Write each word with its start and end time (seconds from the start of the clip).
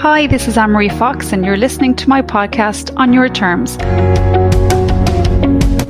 Hi, 0.00 0.26
this 0.26 0.48
is 0.48 0.56
Anne 0.56 0.70
Marie 0.70 0.88
Fox, 0.88 1.34
and 1.34 1.44
you're 1.44 1.58
listening 1.58 1.94
to 1.96 2.08
my 2.08 2.22
podcast 2.22 2.90
On 2.96 3.12
Your 3.12 3.28
Terms, 3.28 3.76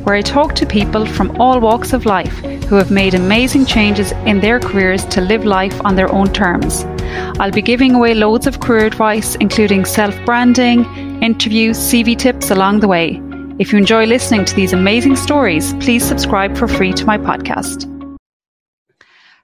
where 0.04 0.16
I 0.16 0.20
talk 0.20 0.56
to 0.56 0.66
people 0.66 1.06
from 1.06 1.40
all 1.40 1.60
walks 1.60 1.92
of 1.92 2.06
life 2.06 2.36
who 2.64 2.74
have 2.74 2.90
made 2.90 3.14
amazing 3.14 3.66
changes 3.66 4.10
in 4.26 4.40
their 4.40 4.58
careers 4.58 5.04
to 5.04 5.20
live 5.20 5.44
life 5.44 5.80
on 5.84 5.94
their 5.94 6.12
own 6.12 6.32
terms. 6.32 6.82
I'll 7.38 7.52
be 7.52 7.62
giving 7.62 7.94
away 7.94 8.14
loads 8.14 8.48
of 8.48 8.58
career 8.58 8.84
advice, 8.84 9.36
including 9.36 9.84
self 9.84 10.16
branding, 10.24 10.84
interviews, 11.22 11.78
CV 11.78 12.18
tips 12.18 12.50
along 12.50 12.80
the 12.80 12.88
way. 12.88 13.22
If 13.60 13.72
you 13.72 13.78
enjoy 13.78 14.06
listening 14.06 14.44
to 14.44 14.56
these 14.56 14.72
amazing 14.72 15.14
stories, 15.14 15.72
please 15.74 16.04
subscribe 16.04 16.56
for 16.56 16.66
free 16.66 16.92
to 16.94 17.04
my 17.04 17.16
podcast. 17.16 17.89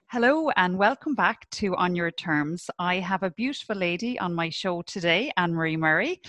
Hello 0.09 0.49
and 0.51 0.77
welcome 0.77 1.15
back 1.15 1.49
to 1.49 1.75
On 1.75 1.93
Your 1.93 2.11
Terms. 2.11 2.69
I 2.79 2.95
have 2.95 3.23
a 3.23 3.31
beautiful 3.31 3.75
lady 3.75 4.17
on 4.17 4.33
my 4.33 4.47
show 4.47 4.81
today, 4.83 5.33
Anne 5.35 5.53
Marie 5.53 5.75
Murray, 5.75 6.21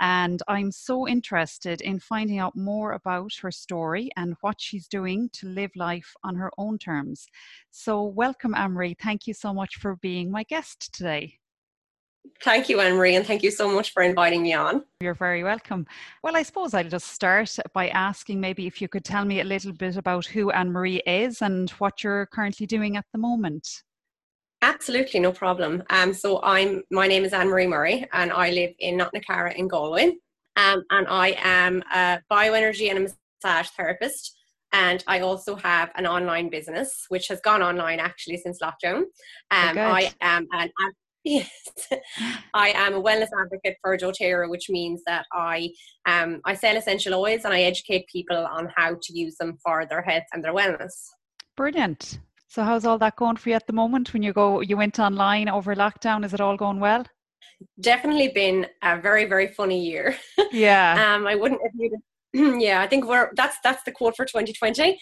and 0.00 0.42
I'm 0.48 0.72
so 0.72 1.06
interested 1.06 1.80
in 1.80 2.00
finding 2.00 2.40
out 2.40 2.56
more 2.56 2.90
about 2.90 3.30
her 3.40 3.52
story 3.52 4.10
and 4.16 4.34
what 4.40 4.60
she's 4.60 4.88
doing 4.88 5.30
to 5.34 5.46
live 5.46 5.70
life 5.76 6.12
on 6.24 6.34
her 6.34 6.50
own 6.58 6.76
terms. 6.76 7.28
So, 7.70 8.02
welcome, 8.02 8.52
Anne 8.52 8.72
Marie. 8.72 8.96
Thank 9.00 9.28
you 9.28 9.34
so 9.34 9.54
much 9.54 9.76
for 9.76 9.94
being 9.94 10.32
my 10.32 10.42
guest 10.42 10.92
today. 10.92 11.38
Thank 12.42 12.68
you, 12.68 12.80
Anne 12.80 12.94
Marie, 12.94 13.16
and 13.16 13.26
thank 13.26 13.42
you 13.42 13.50
so 13.50 13.70
much 13.70 13.92
for 13.92 14.02
inviting 14.02 14.42
me 14.42 14.54
on. 14.54 14.84
You're 15.00 15.14
very 15.14 15.42
welcome. 15.42 15.86
Well, 16.22 16.36
I 16.36 16.42
suppose 16.42 16.72
I'll 16.72 16.84
just 16.88 17.08
start 17.08 17.54
by 17.74 17.88
asking 17.88 18.40
maybe 18.40 18.66
if 18.66 18.80
you 18.80 18.88
could 18.88 19.04
tell 19.04 19.24
me 19.24 19.40
a 19.40 19.44
little 19.44 19.72
bit 19.72 19.96
about 19.96 20.24
who 20.26 20.50
Anne 20.50 20.72
Marie 20.72 21.02
is 21.06 21.42
and 21.42 21.70
what 21.72 22.02
you're 22.02 22.26
currently 22.26 22.66
doing 22.66 22.96
at 22.96 23.04
the 23.12 23.18
moment. 23.18 23.82
Absolutely, 24.62 25.20
no 25.20 25.32
problem. 25.32 25.82
Um, 25.90 26.12
so 26.12 26.40
I'm 26.42 26.82
my 26.90 27.06
name 27.06 27.24
is 27.24 27.32
Anne 27.32 27.48
Marie 27.48 27.66
Murray, 27.66 28.06
and 28.12 28.32
I 28.32 28.50
live 28.50 28.72
in 28.78 28.98
Knocknacarra 28.98 29.54
in 29.56 29.68
Galway. 29.68 30.16
Um, 30.56 30.82
and 30.90 31.06
I 31.08 31.36
am 31.38 31.82
a 31.92 32.20
bioenergy 32.30 32.90
and 32.90 32.98
a 32.98 33.12
massage 33.42 33.68
therapist. 33.70 34.36
And 34.72 35.02
I 35.06 35.20
also 35.20 35.56
have 35.56 35.90
an 35.96 36.06
online 36.06 36.48
business, 36.48 37.06
which 37.08 37.28
has 37.28 37.40
gone 37.40 37.62
online 37.62 37.98
actually 37.98 38.36
since 38.36 38.60
lockdown. 38.62 39.02
Um, 39.50 39.78
I 39.78 40.12
am 40.20 40.46
an 40.52 40.70
Yes, 41.24 41.50
I 42.54 42.70
am 42.70 42.94
a 42.94 43.02
wellness 43.02 43.28
advocate 43.38 43.76
for 43.82 43.96
doTERRA, 43.96 44.48
which 44.48 44.70
means 44.70 45.02
that 45.06 45.26
I 45.32 45.70
um, 46.06 46.40
I 46.46 46.54
sell 46.54 46.76
essential 46.76 47.14
oils 47.14 47.44
and 47.44 47.52
I 47.52 47.62
educate 47.62 48.06
people 48.10 48.36
on 48.36 48.68
how 48.74 48.96
to 49.00 49.18
use 49.18 49.36
them 49.36 49.58
for 49.62 49.84
their 49.86 50.02
health 50.02 50.24
and 50.32 50.42
their 50.42 50.54
wellness. 50.54 50.92
Brilliant. 51.56 52.20
So 52.48 52.64
how's 52.64 52.84
all 52.84 52.98
that 52.98 53.16
going 53.16 53.36
for 53.36 53.50
you 53.50 53.54
at 53.54 53.66
the 53.66 53.72
moment? 53.72 54.12
When 54.12 54.22
you 54.22 54.32
go, 54.32 54.60
you 54.60 54.76
went 54.76 54.98
online 54.98 55.48
over 55.48 55.74
lockdown. 55.76 56.24
Is 56.24 56.34
it 56.34 56.40
all 56.40 56.56
going 56.56 56.80
well? 56.80 57.04
Definitely 57.78 58.28
been 58.28 58.66
a 58.82 58.98
very 58.98 59.26
very 59.26 59.48
funny 59.48 59.84
year. 59.84 60.16
Yeah. 60.52 61.14
um, 61.14 61.26
I 61.26 61.34
wouldn't. 61.34 61.60
have. 61.62 62.00
yeah, 62.60 62.80
I 62.80 62.86
think 62.86 63.06
we're 63.06 63.30
that's 63.34 63.58
that's 63.62 63.82
the 63.84 63.92
quote 63.92 64.16
for 64.16 64.24
2020. 64.24 64.98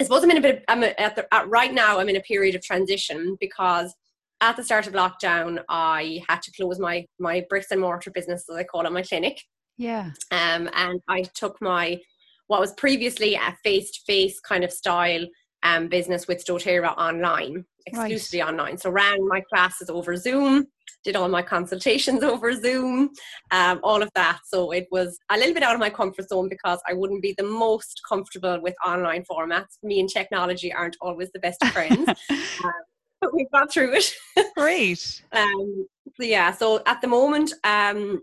I 0.00 0.04
suppose 0.04 0.22
I'm 0.22 0.30
in 0.30 0.36
a 0.36 0.40
bit. 0.40 0.56
Of, 0.58 0.62
I'm 0.68 0.84
at, 0.84 1.16
the, 1.16 1.34
at 1.34 1.48
right 1.48 1.72
now. 1.72 1.98
I'm 1.98 2.08
in 2.08 2.16
a 2.16 2.20
period 2.20 2.54
of 2.54 2.62
transition 2.62 3.36
because 3.40 3.94
at 4.40 4.56
the 4.56 4.64
start 4.64 4.86
of 4.86 4.94
lockdown, 4.94 5.62
I 5.68 6.22
had 6.28 6.42
to 6.42 6.52
close 6.52 6.78
my 6.78 7.06
my 7.18 7.44
bricks 7.48 7.70
and 7.70 7.80
mortar 7.80 8.10
business, 8.10 8.44
as 8.50 8.56
I 8.56 8.64
call 8.64 8.86
it, 8.86 8.92
my 8.92 9.02
clinic. 9.02 9.40
Yeah. 9.76 10.10
Um, 10.30 10.68
and 10.74 11.00
I 11.08 11.22
took 11.34 11.56
my 11.60 11.98
what 12.46 12.60
was 12.60 12.72
previously 12.74 13.34
a 13.34 13.56
face 13.62 13.90
to 13.92 14.00
face 14.06 14.40
kind 14.40 14.64
of 14.64 14.72
style 14.72 15.24
um 15.62 15.88
business 15.88 16.26
with 16.26 16.44
doTERRA 16.46 16.96
online, 16.96 17.64
exclusively 17.86 18.40
right. 18.40 18.48
online. 18.48 18.78
So 18.78 18.90
ran 18.90 19.26
my 19.28 19.42
classes 19.52 19.90
over 19.90 20.16
Zoom, 20.16 20.66
did 21.04 21.16
all 21.16 21.28
my 21.28 21.42
consultations 21.42 22.22
over 22.32 22.52
Zoom, 22.54 23.10
um, 23.50 23.80
all 23.82 24.02
of 24.02 24.10
that. 24.14 24.40
So 24.46 24.72
it 24.72 24.86
was 24.90 25.18
a 25.30 25.36
little 25.36 25.54
bit 25.54 25.62
out 25.62 25.74
of 25.74 25.80
my 25.80 25.90
comfort 25.90 26.28
zone 26.28 26.48
because 26.48 26.80
I 26.88 26.94
wouldn't 26.94 27.22
be 27.22 27.34
the 27.36 27.44
most 27.44 28.00
comfortable 28.08 28.60
with 28.60 28.74
online 28.86 29.24
formats. 29.30 29.78
Me 29.82 30.00
and 30.00 30.08
technology 30.08 30.72
aren't 30.72 30.96
always 31.00 31.30
the 31.32 31.40
best 31.40 31.64
friends. 31.72 32.08
um, 32.30 32.72
but 33.20 33.30
we've 33.34 33.50
got 33.50 33.72
through 33.72 33.94
it. 33.94 34.14
Great. 34.56 35.22
um, 35.32 35.86
so 36.16 36.24
yeah, 36.24 36.52
so 36.52 36.82
at 36.86 37.00
the 37.00 37.08
moment, 37.08 37.52
um, 37.64 38.22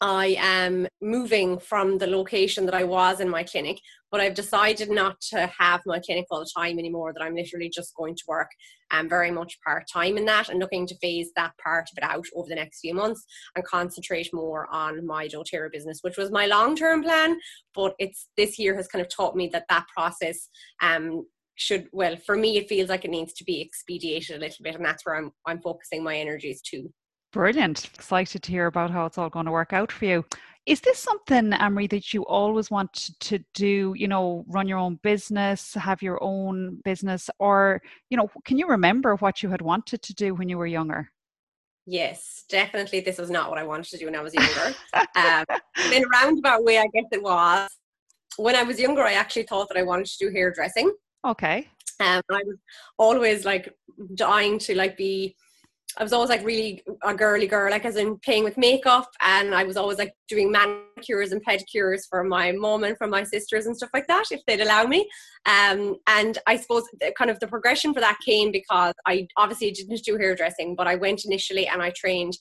I 0.00 0.36
am 0.38 0.86
moving 1.02 1.58
from 1.58 1.98
the 1.98 2.06
location 2.06 2.64
that 2.66 2.74
I 2.74 2.84
was 2.84 3.18
in 3.18 3.28
my 3.28 3.42
clinic, 3.42 3.80
but 4.12 4.20
I've 4.20 4.34
decided 4.34 4.90
not 4.90 5.20
to 5.32 5.50
have 5.58 5.80
my 5.86 5.98
clinic 5.98 6.26
all 6.30 6.38
the 6.38 6.50
time 6.56 6.78
anymore. 6.78 7.12
That 7.12 7.22
I'm 7.22 7.34
literally 7.34 7.68
just 7.68 7.96
going 7.96 8.14
to 8.14 8.22
work 8.28 8.48
um, 8.92 9.08
very 9.08 9.32
much 9.32 9.58
part 9.66 9.86
time 9.92 10.16
in 10.16 10.24
that 10.26 10.50
and 10.50 10.60
looking 10.60 10.86
to 10.86 10.98
phase 10.98 11.30
that 11.34 11.52
part 11.62 11.88
of 11.90 11.98
it 11.98 12.04
out 12.04 12.26
over 12.36 12.48
the 12.48 12.54
next 12.54 12.80
few 12.80 12.94
months 12.94 13.24
and 13.56 13.64
concentrate 13.64 14.32
more 14.32 14.68
on 14.72 15.04
my 15.04 15.26
doTERRA 15.26 15.72
business, 15.72 15.98
which 16.02 16.16
was 16.16 16.30
my 16.30 16.46
long 16.46 16.76
term 16.76 17.02
plan. 17.02 17.36
But 17.74 17.94
it's 17.98 18.28
this 18.36 18.56
year 18.56 18.76
has 18.76 18.86
kind 18.86 19.04
of 19.04 19.12
taught 19.12 19.34
me 19.34 19.48
that 19.52 19.66
that 19.68 19.86
process 19.94 20.48
um, 20.80 21.24
should 21.58 21.88
well 21.92 22.16
for 22.16 22.36
me 22.36 22.56
it 22.56 22.68
feels 22.68 22.88
like 22.88 23.04
it 23.04 23.10
needs 23.10 23.32
to 23.32 23.44
be 23.44 23.60
expedited 23.60 24.36
a 24.36 24.38
little 24.38 24.62
bit 24.62 24.74
and 24.74 24.84
that's 24.84 25.04
where 25.04 25.16
i'm 25.16 25.30
i'm 25.46 25.60
focusing 25.60 26.02
my 26.02 26.16
energies 26.16 26.62
to 26.62 26.88
brilliant 27.32 27.84
excited 27.94 28.42
to 28.42 28.50
hear 28.50 28.66
about 28.66 28.90
how 28.90 29.04
it's 29.04 29.18
all 29.18 29.28
going 29.28 29.46
to 29.46 29.52
work 29.52 29.72
out 29.72 29.92
for 29.92 30.04
you 30.04 30.24
is 30.66 30.82
this 30.82 30.98
something 30.98 31.54
Anne 31.54 31.72
Marie 31.72 31.86
that 31.86 32.12
you 32.12 32.26
always 32.26 32.70
want 32.70 33.10
to 33.20 33.42
do 33.54 33.94
you 33.96 34.06
know 34.06 34.44
run 34.48 34.68
your 34.68 34.78
own 34.78 34.98
business 35.02 35.74
have 35.74 36.00
your 36.02 36.22
own 36.22 36.80
business 36.84 37.28
or 37.38 37.82
you 38.10 38.16
know 38.16 38.30
can 38.44 38.56
you 38.56 38.66
remember 38.66 39.16
what 39.16 39.42
you 39.42 39.50
had 39.50 39.62
wanted 39.62 40.00
to 40.02 40.14
do 40.14 40.34
when 40.34 40.48
you 40.48 40.58
were 40.58 40.66
younger 40.66 41.10
Yes, 41.90 42.44
definitely. 42.50 43.00
This 43.00 43.16
was 43.16 43.30
not 43.30 43.48
what 43.48 43.58
I 43.58 43.64
wanted 43.64 43.86
to 43.86 43.96
do 43.96 44.04
when 44.04 44.14
I 44.14 44.20
was 44.20 44.34
younger. 44.34 44.74
um, 45.16 45.44
in 45.90 46.04
a 46.04 46.08
roundabout 46.08 46.62
way, 46.62 46.78
I 46.78 46.86
guess 46.92 47.06
it 47.10 47.22
was. 47.22 47.70
When 48.36 48.54
I 48.54 48.62
was 48.62 48.78
younger, 48.78 49.02
I 49.02 49.14
actually 49.14 49.44
thought 49.44 49.68
that 49.70 49.78
I 49.78 49.84
wanted 49.84 50.04
to 50.04 50.18
do 50.18 50.30
hairdressing. 50.30 50.92
Okay. 51.26 51.68
Um, 52.00 52.22
I 52.30 52.42
was 52.44 52.56
always 52.96 53.44
like 53.44 53.74
dying 54.14 54.58
to 54.60 54.74
like 54.74 54.96
be. 54.96 55.36
I 55.96 56.02
was 56.02 56.12
always 56.12 56.28
like 56.28 56.44
really 56.44 56.82
a 57.02 57.14
girly 57.14 57.46
girl, 57.48 57.70
like 57.70 57.84
as 57.84 57.96
in 57.96 58.18
playing 58.18 58.44
with 58.44 58.58
makeup, 58.58 59.08
and 59.20 59.54
I 59.54 59.64
was 59.64 59.76
always 59.76 59.98
like 59.98 60.12
doing 60.28 60.52
manicures 60.52 61.32
and 61.32 61.44
pedicures 61.44 62.02
for 62.08 62.22
my 62.22 62.52
mom 62.52 62.84
and 62.84 62.96
for 62.96 63.08
my 63.08 63.24
sisters 63.24 63.66
and 63.66 63.76
stuff 63.76 63.90
like 63.94 64.06
that, 64.06 64.26
if 64.30 64.40
they'd 64.46 64.60
allow 64.60 64.84
me. 64.84 65.08
Um, 65.46 65.96
and 66.06 66.38
I 66.46 66.56
suppose 66.56 66.84
the, 67.00 67.12
kind 67.18 67.30
of 67.30 67.40
the 67.40 67.48
progression 67.48 67.94
for 67.94 68.00
that 68.00 68.18
came 68.24 68.52
because 68.52 68.94
I 69.06 69.26
obviously 69.36 69.72
didn't 69.72 70.04
do 70.04 70.16
hairdressing, 70.16 70.76
but 70.76 70.86
I 70.86 70.94
went 70.94 71.24
initially 71.24 71.66
and 71.66 71.82
I 71.82 71.90
trained. 71.96 72.36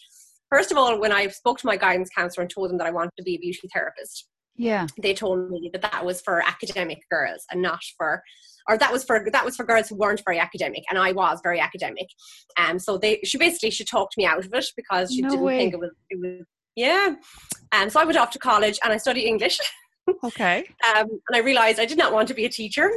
First 0.51 0.71
of 0.71 0.77
all, 0.77 0.99
when 0.99 1.13
I 1.13 1.27
spoke 1.27 1.57
to 1.59 1.65
my 1.65 1.77
guidance 1.77 2.09
counselor 2.15 2.43
and 2.43 2.51
told 2.51 2.69
them 2.69 2.77
that 2.77 2.87
I 2.87 2.91
wanted 2.91 3.13
to 3.17 3.23
be 3.23 3.35
a 3.35 3.39
beauty 3.39 3.67
therapist, 3.73 4.27
yeah, 4.55 4.87
they 5.01 5.13
told 5.13 5.49
me 5.49 5.69
that 5.73 5.81
that 5.81 6.05
was 6.05 6.21
for 6.21 6.41
academic 6.41 6.99
girls 7.09 7.45
and 7.49 7.61
not 7.61 7.79
for 7.97 8.21
or 8.69 8.77
that 8.77 8.91
was 8.91 9.03
for 9.03 9.25
that 9.31 9.45
was 9.45 9.55
for 9.55 9.65
girls 9.65 9.89
who 9.89 9.95
weren't 9.95 10.21
very 10.25 10.39
academic, 10.39 10.83
and 10.89 10.97
I 10.99 11.11
was 11.11 11.39
very 11.43 11.59
academic. 11.59 12.07
Um, 12.57 12.79
so 12.79 12.97
they 12.97 13.19
she 13.23 13.37
basically 13.37 13.71
she 13.71 13.85
talked 13.85 14.17
me 14.17 14.25
out 14.25 14.39
of 14.45 14.53
it 14.53 14.65
because 14.75 15.11
she 15.11 15.21
no 15.21 15.29
didn't 15.29 15.45
way. 15.45 15.57
think 15.57 15.73
it 15.73 15.79
was 15.79 15.91
it 16.09 16.19
was 16.19 16.45
yeah. 16.75 17.15
And 17.71 17.83
um, 17.83 17.89
so 17.89 17.99
I 17.99 18.05
went 18.05 18.17
off 18.17 18.31
to 18.31 18.39
college 18.39 18.79
and 18.83 18.93
I 18.93 18.97
studied 18.97 19.27
English. 19.27 19.59
Okay. 20.23 20.59
um, 20.95 21.09
and 21.27 21.35
I 21.35 21.39
realized 21.39 21.81
I 21.81 21.85
did 21.85 21.97
not 21.97 22.13
want 22.13 22.29
to 22.29 22.33
be 22.33 22.45
a 22.45 22.49
teacher 22.49 22.89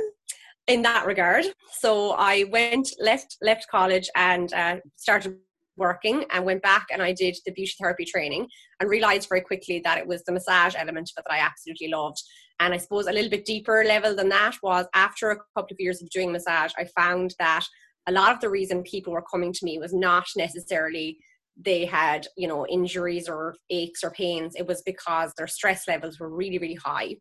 in 0.69 0.83
that 0.83 1.07
regard. 1.07 1.45
So 1.81 2.13
I 2.13 2.45
went 2.53 2.89
left 3.01 3.37
left 3.43 3.67
college 3.69 4.09
and 4.15 4.53
uh, 4.53 4.77
started 4.95 5.37
working 5.77 6.25
and 6.31 6.45
went 6.45 6.63
back 6.63 6.87
and 6.93 7.03
I 7.03 7.13
did 7.13 7.37
the 7.45 7.53
beauty 7.53 7.73
therapy 7.81 8.05
training 8.05 8.47
and 8.79 8.89
realized 8.89 9.29
very 9.29 9.41
quickly 9.41 9.81
that 9.83 9.99
it 9.99 10.07
was 10.07 10.23
the 10.23 10.31
massage 10.31 10.77
element 10.79 11.11
of 11.11 11.21
it 11.21 11.25
that 11.27 11.35
I 11.35 11.39
absolutely 11.45 11.89
loved. 11.89 12.23
And 12.61 12.75
I 12.75 12.77
suppose 12.77 13.07
a 13.07 13.13
little 13.13 13.31
bit 13.31 13.45
deeper 13.45 13.83
level 13.85 14.15
than 14.15 14.29
that 14.29 14.57
was 14.63 14.87
after 14.95 15.31
a 15.31 15.37
couple 15.57 15.73
of 15.73 15.81
years 15.81 16.03
of 16.03 16.11
doing 16.11 16.31
massage, 16.31 16.73
I 16.79 16.85
found 16.85 17.35
that 17.39 17.65
a 18.07 18.13
lot 18.13 18.33
of 18.33 18.41
the 18.41 18.51
reason 18.51 18.83
people 18.83 19.13
were 19.13 19.25
coming 19.31 19.53
to 19.53 19.65
me 19.65 19.79
was 19.79 19.95
not 19.95 20.27
necessarily 20.37 21.19
they 21.57 21.85
had, 21.85 22.27
you 22.37 22.47
know, 22.47 22.67
injuries 22.67 23.29
or 23.29 23.57
aches 23.71 24.05
or 24.05 24.11
pains. 24.11 24.55
It 24.57 24.67
was 24.67 24.83
because 24.83 25.33
their 25.37 25.47
stress 25.47 25.89
levels 25.89 26.21
were 26.21 26.29
really, 26.29 26.59
really 26.59 26.75
high. 26.75 27.17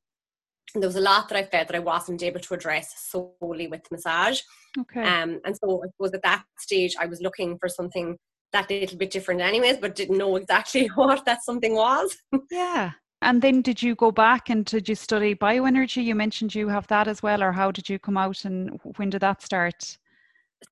And 0.73 0.83
there 0.83 0.87
was 0.87 0.95
a 0.95 1.01
lot 1.01 1.29
that 1.29 1.37
I 1.37 1.43
felt 1.43 1.67
that 1.67 1.75
I 1.75 1.79
wasn't 1.79 2.21
able 2.21 2.39
to 2.39 2.53
address 2.53 2.93
solely 3.09 3.67
with 3.67 3.81
massage. 3.91 4.41
Okay. 4.79 5.01
Um, 5.01 5.39
and 5.43 5.57
so 5.57 5.81
I 5.83 5.87
suppose 5.87 6.13
at 6.13 6.23
that 6.23 6.43
stage 6.59 6.95
I 6.99 7.07
was 7.07 7.21
looking 7.21 7.57
for 7.57 7.67
something 7.67 8.17
that 8.51 8.69
little 8.69 8.97
bit 8.97 9.11
different 9.11 9.41
anyways, 9.41 9.77
but 9.77 9.95
didn't 9.95 10.17
know 10.17 10.35
exactly 10.35 10.87
what 10.95 11.25
that 11.25 11.43
something 11.43 11.75
was. 11.75 12.15
yeah. 12.51 12.91
And 13.21 13.41
then 13.41 13.61
did 13.61 13.83
you 13.83 13.95
go 13.95 14.11
back 14.11 14.49
and 14.49 14.63
did 14.65 14.87
you 14.87 14.95
study 14.95 15.35
bioenergy? 15.35 16.03
You 16.03 16.15
mentioned 16.15 16.55
you 16.55 16.69
have 16.69 16.87
that 16.87 17.07
as 17.07 17.21
well, 17.21 17.43
or 17.43 17.51
how 17.51 17.71
did 17.71 17.89
you 17.89 17.99
come 17.99 18.17
out 18.17 18.45
and 18.45 18.79
when 18.95 19.09
did 19.09 19.21
that 19.21 19.41
start? 19.41 19.97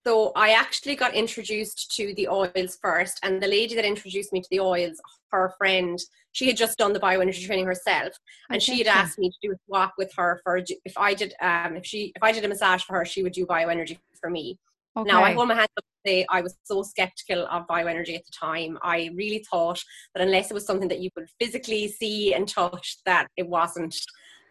So 0.05 0.31
I 0.35 0.51
actually 0.51 0.95
got 0.95 1.13
introduced 1.13 1.95
to 1.95 2.13
the 2.15 2.27
oils 2.27 2.77
first, 2.81 3.19
and 3.23 3.41
the 3.41 3.47
lady 3.47 3.75
that 3.75 3.85
introduced 3.85 4.33
me 4.33 4.41
to 4.41 4.47
the 4.51 4.59
oils, 4.59 4.99
her 5.31 5.53
friend, 5.57 5.97
she 6.33 6.47
had 6.47 6.57
just 6.57 6.77
done 6.77 6.93
the 6.93 6.99
bioenergy 6.99 7.45
training 7.45 7.65
herself, 7.65 8.13
and 8.49 8.61
she 8.61 8.77
had 8.79 8.87
asked 8.87 9.17
me 9.17 9.29
to 9.29 9.37
do 9.41 9.53
a 9.53 9.55
swap 9.65 9.93
with 9.97 10.11
her 10.17 10.41
for 10.43 10.57
if 10.57 10.97
I 10.97 11.13
did 11.13 11.33
um 11.41 11.77
if 11.77 11.85
she 11.85 12.11
if 12.15 12.23
I 12.23 12.31
did 12.31 12.45
a 12.45 12.47
massage 12.47 12.83
for 12.83 12.97
her, 12.97 13.05
she 13.05 13.23
would 13.23 13.33
do 13.33 13.45
bioenergy 13.45 13.97
for 14.19 14.29
me. 14.29 14.57
Okay. 14.97 15.11
Now, 15.11 15.23
I 15.23 15.33
hold 15.33 15.49
my 15.49 15.53
hands 15.53 15.69
up 15.77 15.83
and 15.85 16.11
say 16.11 16.25
I 16.29 16.41
was 16.41 16.57
so 16.63 16.81
skeptical 16.81 17.45
of 17.47 17.67
bioenergy 17.67 18.15
at 18.15 18.25
the 18.25 18.31
time. 18.37 18.79
I 18.81 19.11
really 19.15 19.45
thought 19.51 19.79
that 20.15 20.25
unless 20.25 20.49
it 20.49 20.55
was 20.55 20.65
something 20.65 20.87
that 20.87 21.01
you 21.01 21.11
could 21.11 21.27
physically 21.39 21.87
see 21.87 22.33
and 22.33 22.47
touch, 22.47 22.97
that 23.05 23.27
it 23.37 23.47
wasn't, 23.47 23.95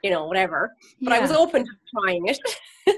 you 0.05 0.11
know, 0.11 0.27
whatever. 0.27 0.73
But 1.03 1.11
yeah. 1.11 1.17
I 1.17 1.21
was 1.21 1.33
open 1.33 1.65
to 1.65 1.71
trying 1.95 2.29
it. 2.29 2.39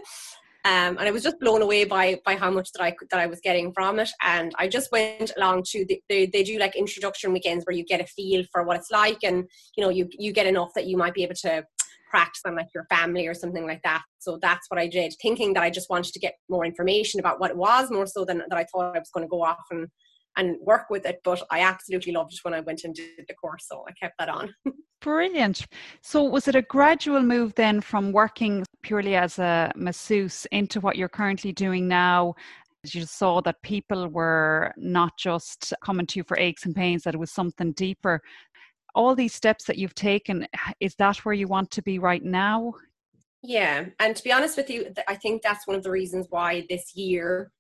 Um, 0.65 0.99
and 0.99 1.03
I 1.03 1.13
was 1.13 1.23
just 1.23 1.39
blown 1.41 1.63
away 1.63 1.85
by 1.85 2.21
by 2.27 2.37
how 2.37 2.51
much 2.51 2.73
that 2.73 2.83
I 2.83 2.95
that 3.11 3.21
I 3.21 3.27
was 3.27 3.41
getting 3.41 3.73
from 3.73 4.01
it. 4.01 4.11
And 4.23 4.53
I 4.59 4.69
just 4.69 4.91
went 4.93 5.31
along 5.37 5.63
to 5.71 5.87
the, 5.87 6.03
they, 6.11 6.27
they 6.27 6.43
do 6.43 6.59
like 6.59 6.77
introduction 6.77 7.33
weekends 7.33 7.65
where 7.65 7.77
you 7.77 7.85
get 7.85 8.03
a 8.03 8.07
feel 8.07 8.45
for 8.53 8.65
what 8.65 8.77
it's 8.77 8.91
like, 8.91 9.19
and 9.23 9.49
you 9.77 9.85
know 9.85 9.89
you 9.89 10.09
you 10.11 10.33
get 10.33 10.47
enough 10.47 10.75
that 10.75 10.87
you 10.87 10.99
might 10.99 11.15
be 11.15 11.23
able 11.23 11.37
to 11.37 11.65
practice 12.09 12.43
on 12.45 12.57
like 12.57 12.69
your 12.75 12.85
family 12.85 13.27
or 13.27 13.35
something 13.35 13.67
like 13.67 13.83
that. 13.85 14.03
So 14.19 14.39
that's 14.41 14.67
what 14.69 14.81
I 14.81 14.87
did, 14.87 15.15
thinking 15.21 15.53
that 15.55 15.63
I 15.63 15.71
just 15.71 15.91
wanted 15.91 16.13
to 16.13 16.21
get 16.21 16.35
more 16.49 16.65
information 16.65 17.21
about 17.21 17.41
what 17.41 17.51
it 17.51 17.57
was, 17.57 17.91
more 17.91 18.07
so 18.07 18.25
than 18.25 18.39
that 18.39 18.59
I 18.59 18.65
thought 18.65 18.97
I 18.97 18.99
was 18.99 19.11
going 19.13 19.27
to 19.27 19.31
go 19.31 19.43
off 19.43 19.65
and 19.71 19.89
and 20.37 20.57
work 20.61 20.87
with 20.89 21.05
it. 21.05 21.21
But 21.25 21.43
I 21.51 21.61
absolutely 21.61 22.13
loved 22.13 22.33
it 22.33 22.39
when 22.43 22.55
I 22.55 22.61
went 22.61 22.85
and 22.85 22.95
did 22.95 23.25
the 23.29 23.35
course, 23.35 23.67
so 23.69 23.85
I 23.87 23.93
kept 23.93 24.15
that 24.19 24.29
on. 24.29 24.55
Brilliant. 25.01 25.67
So 26.03 26.25
was 26.25 26.49
it 26.49 26.57
a 26.57 26.63
gradual 26.63 27.23
move 27.23 27.55
then 27.55 27.81
from 27.81 28.13
working 28.13 28.65
purely 28.83 29.15
as 29.15 29.39
a 29.39 29.71
masseuse 29.77 30.47
into 30.51 30.81
what 30.81 30.97
you're 30.97 31.09
currently 31.09 31.53
doing 31.53 31.87
now? 31.87 32.35
As 32.85 32.95
you 32.95 33.05
saw 33.05 33.41
that 33.43 33.63
people 33.63 34.09
were 34.09 34.73
not 34.77 35.13
just 35.19 35.75
coming 35.85 36.07
to 36.07 36.21
you 36.21 36.25
for 36.25 36.39
aches 36.39 36.65
and 36.65 36.75
pains, 36.75 37.03
that 37.03 37.15
it 37.15 37.19
was 37.19 37.33
something 37.33 37.73
deeper 37.73 38.21
all 38.95 39.15
these 39.15 39.35
steps 39.35 39.65
that 39.65 39.79
you've 39.79 39.95
taken, 39.95 40.47
is 40.81 40.95
that 40.97 41.19
where 41.19 41.35
you 41.35 41.49
want 41.49 41.71
to 41.73 41.83
be 41.83 41.99
right 41.99 42.23
now? 42.23 42.75
Yeah, 43.43 43.87
and 44.01 44.17
to 44.17 44.25
be 44.25 44.33
honest 44.33 44.57
with 44.57 44.69
you, 44.69 44.93
I 45.07 45.15
think 45.15 45.43
that's 45.43 45.67
one 45.67 45.77
of 45.77 45.83
the 45.83 45.91
reasons 45.91 46.27
why 46.31 46.67
this 46.69 46.97
year 46.97 47.53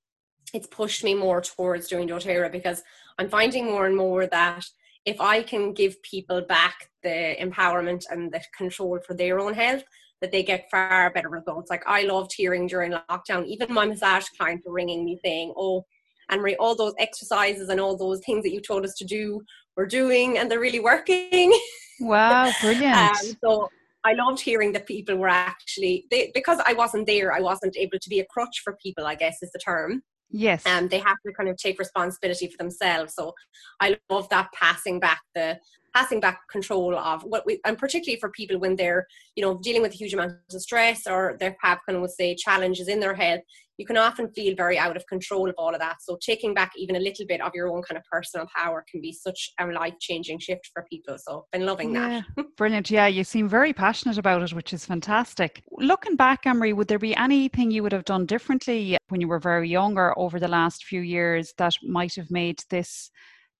it's 0.53 0.67
pushed 0.67 1.05
me 1.05 1.15
more 1.15 1.41
towards 1.41 1.89
doing 1.89 2.09
doTERRA 2.09 2.51
because 2.51 2.83
I'm 3.19 3.29
finding 3.29 3.67
more 3.67 3.87
and 3.87 3.97
more 3.97 4.27
that 4.27 4.65
if 5.05 5.21
I 5.21 5.43
can 5.43 5.73
give 5.73 6.03
people 6.03 6.41
back 6.43 6.91
the 7.03 7.37
empowerment 7.41 8.05
and 8.11 8.33
the 8.33 8.43
control 8.57 8.99
for 9.07 9.15
their 9.15 9.39
own 9.39 9.55
health, 9.55 9.85
that 10.21 10.33
they 10.33 10.43
get 10.43 10.71
far 10.71 11.11
better 11.13 11.29
results. 11.29 11.71
Like 11.71 11.85
I 11.87 12.03
loved 12.03 12.33
hearing 12.37 12.67
during 12.67 12.93
lockdown, 12.93 13.47
even 13.47 13.73
my 13.73 13.87
massage 13.87 14.29
clients 14.37 14.67
were 14.67 14.73
ringing 14.73 15.05
me 15.05 15.19
saying, 15.25 15.55
"Oh, 15.57 15.87
Anne 16.31 16.41
Marie, 16.41 16.57
all 16.57 16.75
those 16.75 16.95
exercises 16.99 17.69
and 17.69 17.81
all 17.81 17.97
those 17.97 18.21
things 18.25 18.43
that 18.43 18.53
you 18.53 18.61
told 18.61 18.85
us 18.85 18.95
to 18.95 19.05
do 19.05 19.41
we're 19.77 19.87
doing 19.87 20.39
and 20.39 20.51
they're 20.51 20.61
really 20.61 20.81
working. 20.81 21.57
Wow, 22.01 22.53
brilliant. 22.61 22.95
um, 22.97 23.17
so 23.43 23.69
I 24.05 24.13
loved 24.13 24.41
hearing 24.41 24.71
that 24.75 24.87
people 24.87 25.17
were 25.17 25.27
actually, 25.27 26.05
they, 26.13 26.31
because 26.33 26.61
I 26.65 26.73
wasn't 26.73 27.09
there, 27.09 27.33
I 27.33 27.41
wasn't 27.41 27.77
able 27.77 27.99
to 28.01 28.09
be 28.09 28.21
a 28.21 28.25
crutch 28.27 28.61
for 28.63 28.79
people, 28.81 29.05
I 29.05 29.17
guess 29.17 29.43
is 29.43 29.51
the 29.51 29.59
term. 29.59 30.03
Yes. 30.31 30.63
And 30.65 30.85
um, 30.85 30.89
they 30.91 30.99
have 30.99 31.17
to 31.27 31.33
kind 31.33 31.49
of 31.49 31.57
take 31.57 31.79
responsibility 31.79 32.47
for 32.47 32.57
themselves. 32.57 33.15
So 33.17 33.35
I 33.81 33.99
love 34.11 34.29
that 34.29 34.53
passing 34.53 35.01
back 35.01 35.23
the 35.35 35.59
passing 35.95 36.21
back 36.21 36.41
control 36.51 36.97
of 36.97 37.23
what 37.23 37.45
we 37.47 37.61
and 37.65 37.79
particularly 37.79 38.21
for 38.21 38.31
people 38.31 38.59
when 38.59 38.77
they're, 38.77 39.07
you 39.37 39.43
know, 39.43 39.59
dealing 39.59 39.83
with 39.83 39.93
a 39.93 39.97
huge 39.97 40.15
amount 40.15 40.33
of 40.53 40.63
stress 40.63 41.07
or 41.07 41.37
they 41.41 41.55
have 41.63 41.79
kind 41.87 42.03
of 42.03 42.11
say 42.11 42.35
challenges 42.35 42.89
in 42.89 43.01
their 43.01 43.15
head, 43.15 43.43
you 43.79 43.87
can 43.87 43.97
often 43.97 44.29
feel 44.33 44.55
very 44.57 44.77
out 44.77 44.97
of 44.97 45.07
control 45.07 45.49
of 45.49 45.55
all 45.57 45.73
of 45.73 45.81
that. 45.81 46.03
So 46.03 46.19
taking 46.21 46.53
back 46.53 46.73
even 46.77 46.97
a 46.97 46.99
little 46.99 47.25
bit 47.27 47.41
of 47.41 47.53
your 47.55 47.69
own 47.69 47.83
kind 47.83 47.97
of 47.97 48.05
personal 48.11 48.47
power 48.55 48.85
can 48.91 49.01
be 49.01 49.13
such 49.13 49.53
a 49.61 49.67
life 49.67 49.95
changing 50.01 50.41
shift 50.41 50.69
for 50.75 50.85
people. 50.91 51.17
So 51.19 51.47
I've 51.47 51.59
been 51.59 51.67
loving 51.67 51.95
yeah, 51.95 52.23
that. 52.37 52.47
brilliant. 52.57 52.91
Yeah, 52.91 53.07
you 53.07 53.23
seem 53.23 53.49
very 53.49 53.73
passionate 53.73 54.19
about 54.19 54.43
it, 54.43 54.53
which 54.53 54.73
is 54.73 54.85
fantastic. 54.85 55.63
Looking 55.71 56.17
back, 56.17 56.45
Anne 56.45 56.59
Marie, 56.59 56.73
would 56.73 56.89
there 56.89 56.99
be 56.99 57.15
anything 57.15 57.71
you 57.71 57.85
would 57.85 57.93
have 57.93 58.05
done 58.05 58.27
differently 58.27 58.99
when 59.09 59.21
you 59.21 59.29
were 59.29 59.39
very 59.39 59.69
young 59.69 59.97
or 59.97 60.19
over 60.19 60.41
the 60.41 60.49
last 60.49 60.85
few 60.85 61.01
years 61.01 61.55
that 61.59 61.77
might 61.83 62.17
have 62.17 62.31
made 62.31 62.61
this 62.71 63.11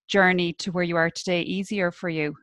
journey 0.09 0.53
to 0.53 0.71
where 0.71 0.83
you 0.83 0.97
are 0.97 1.09
today 1.09 1.41
easier 1.41 1.91
for 1.91 2.09
you? 2.09 2.35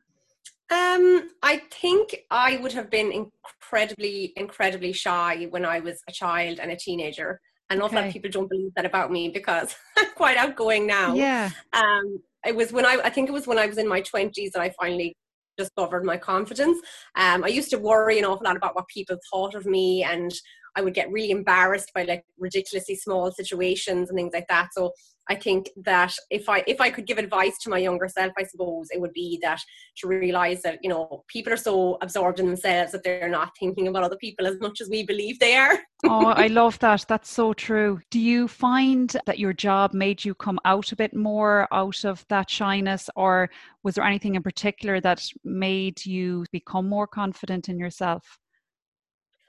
Um, 0.71 1.31
I 1.43 1.63
think 1.71 2.17
I 2.31 2.57
would 2.57 2.73
have 2.73 2.91
been 2.91 3.13
incredibly, 3.13 4.33
incredibly 4.37 4.93
shy 4.93 5.47
when 5.51 5.65
I 5.65 5.81
was 5.81 6.01
a 6.09 6.13
child 6.13 6.59
and 6.61 6.73
a 6.73 6.77
teenager. 6.77 7.41
And 7.71 7.83
okay. 7.83 7.95
a 7.95 7.99
lot 7.99 8.07
of 8.07 8.13
people 8.13 8.31
don't 8.31 8.51
believe 8.51 8.73
that 8.77 8.85
about 8.85 9.13
me 9.13 9.29
because 9.29 9.77
I'm 9.99 10.11
quite 10.17 10.37
outgoing 10.37 10.87
now. 10.87 11.15
Yeah. 11.15 11.51
Um, 11.73 12.21
it 12.45 12.55
was 12.55 12.73
when 12.73 12.87
I, 12.87 12.99
I 13.05 13.11
think 13.11 13.29
it 13.29 13.33
was 13.33 13.47
when 13.47 13.59
I 13.59 13.67
was 13.67 13.79
in 13.79 13.89
my 13.89 14.01
20s 14.01 14.53
that 14.53 14.63
I 14.63 14.73
finally 14.81 15.17
discovered 15.57 16.05
my 16.05 16.17
confidence. 16.17 16.79
Um, 17.17 17.45
I 17.45 17.49
used 17.49 17.71
to 17.71 17.79
worry 17.79 18.19
an 18.19 18.25
awful 18.25 18.45
lot 18.45 18.57
about 18.57 18.75
what 18.75 18.89
people 18.89 19.17
thought 19.33 19.55
of 19.55 19.67
me 19.67 20.05
and 20.05 20.33
I 20.77 20.83
would 20.83 20.95
get 20.95 21.11
really 21.11 21.31
embarrassed 21.31 21.91
by 21.95 22.03
like 22.03 22.25
ridiculously 22.39 22.97
small 22.97 23.33
situations 23.33 24.11
and 24.11 24.17
things 24.17 24.35
like 24.35 24.47
that. 24.49 24.69
So 24.75 24.93
I 25.29 25.35
think 25.35 25.71
that 25.85 26.15
if 26.31 26.49
I 26.49 26.63
if 26.67 26.81
I 26.81 26.91
could 26.91 27.07
give 27.07 27.19
advice 27.19 27.59
to 27.59 27.71
my 27.71 27.79
younger 27.79 28.09
self, 28.09 28.33
I 28.39 28.45
suppose 28.45 28.89
it 28.91 29.01
would 29.01 29.13
be 29.13 29.39
that 29.43 29.61
to 29.99 30.09
realize 30.09 30.63
that 30.63 30.79
you 30.83 30.89
know 30.89 31.25
people 31.27 31.53
are 31.53 31.57
so 31.57 31.99
absorbed 32.01 32.39
in 32.39 32.47
themselves 32.47 32.93
that 32.93 33.03
they're 33.03 33.29
not 33.29 33.51
thinking 33.59 33.89
about 33.89 34.05
other 34.05 34.17
people 34.17 34.47
as 34.47 34.61
much 34.61 34.81
as 34.81 34.89
we 34.89 35.05
believe 35.05 35.39
they 35.39 35.57
are. 35.57 35.79
oh, 36.05 36.27
I 36.27 36.47
love 36.63 36.79
that. 36.79 37.05
That's 37.09 37.31
so 37.31 37.53
true. 37.53 38.01
Do 38.11 38.21
you 38.21 38.47
find 38.47 39.17
that 39.27 39.39
your 39.39 39.53
job 39.53 39.95
made 39.95 40.25
you 40.25 40.35
come 40.35 40.61
out 40.65 40.93
a 40.93 40.97
bit 40.97 41.15
more 41.15 41.67
out 41.73 42.05
of 42.05 42.25
that 42.29 42.49
shyness, 42.49 43.11
or 43.17 43.51
was 43.83 43.97
there 43.97 44.05
anything 44.05 44.37
in 44.37 44.43
particular 44.43 45.01
that 45.01 45.25
made 45.45 46.07
you 46.07 46.47
become 46.53 46.89
more 46.89 47.07
confident 47.07 47.69
in 47.69 47.79
yourself? 47.79 48.39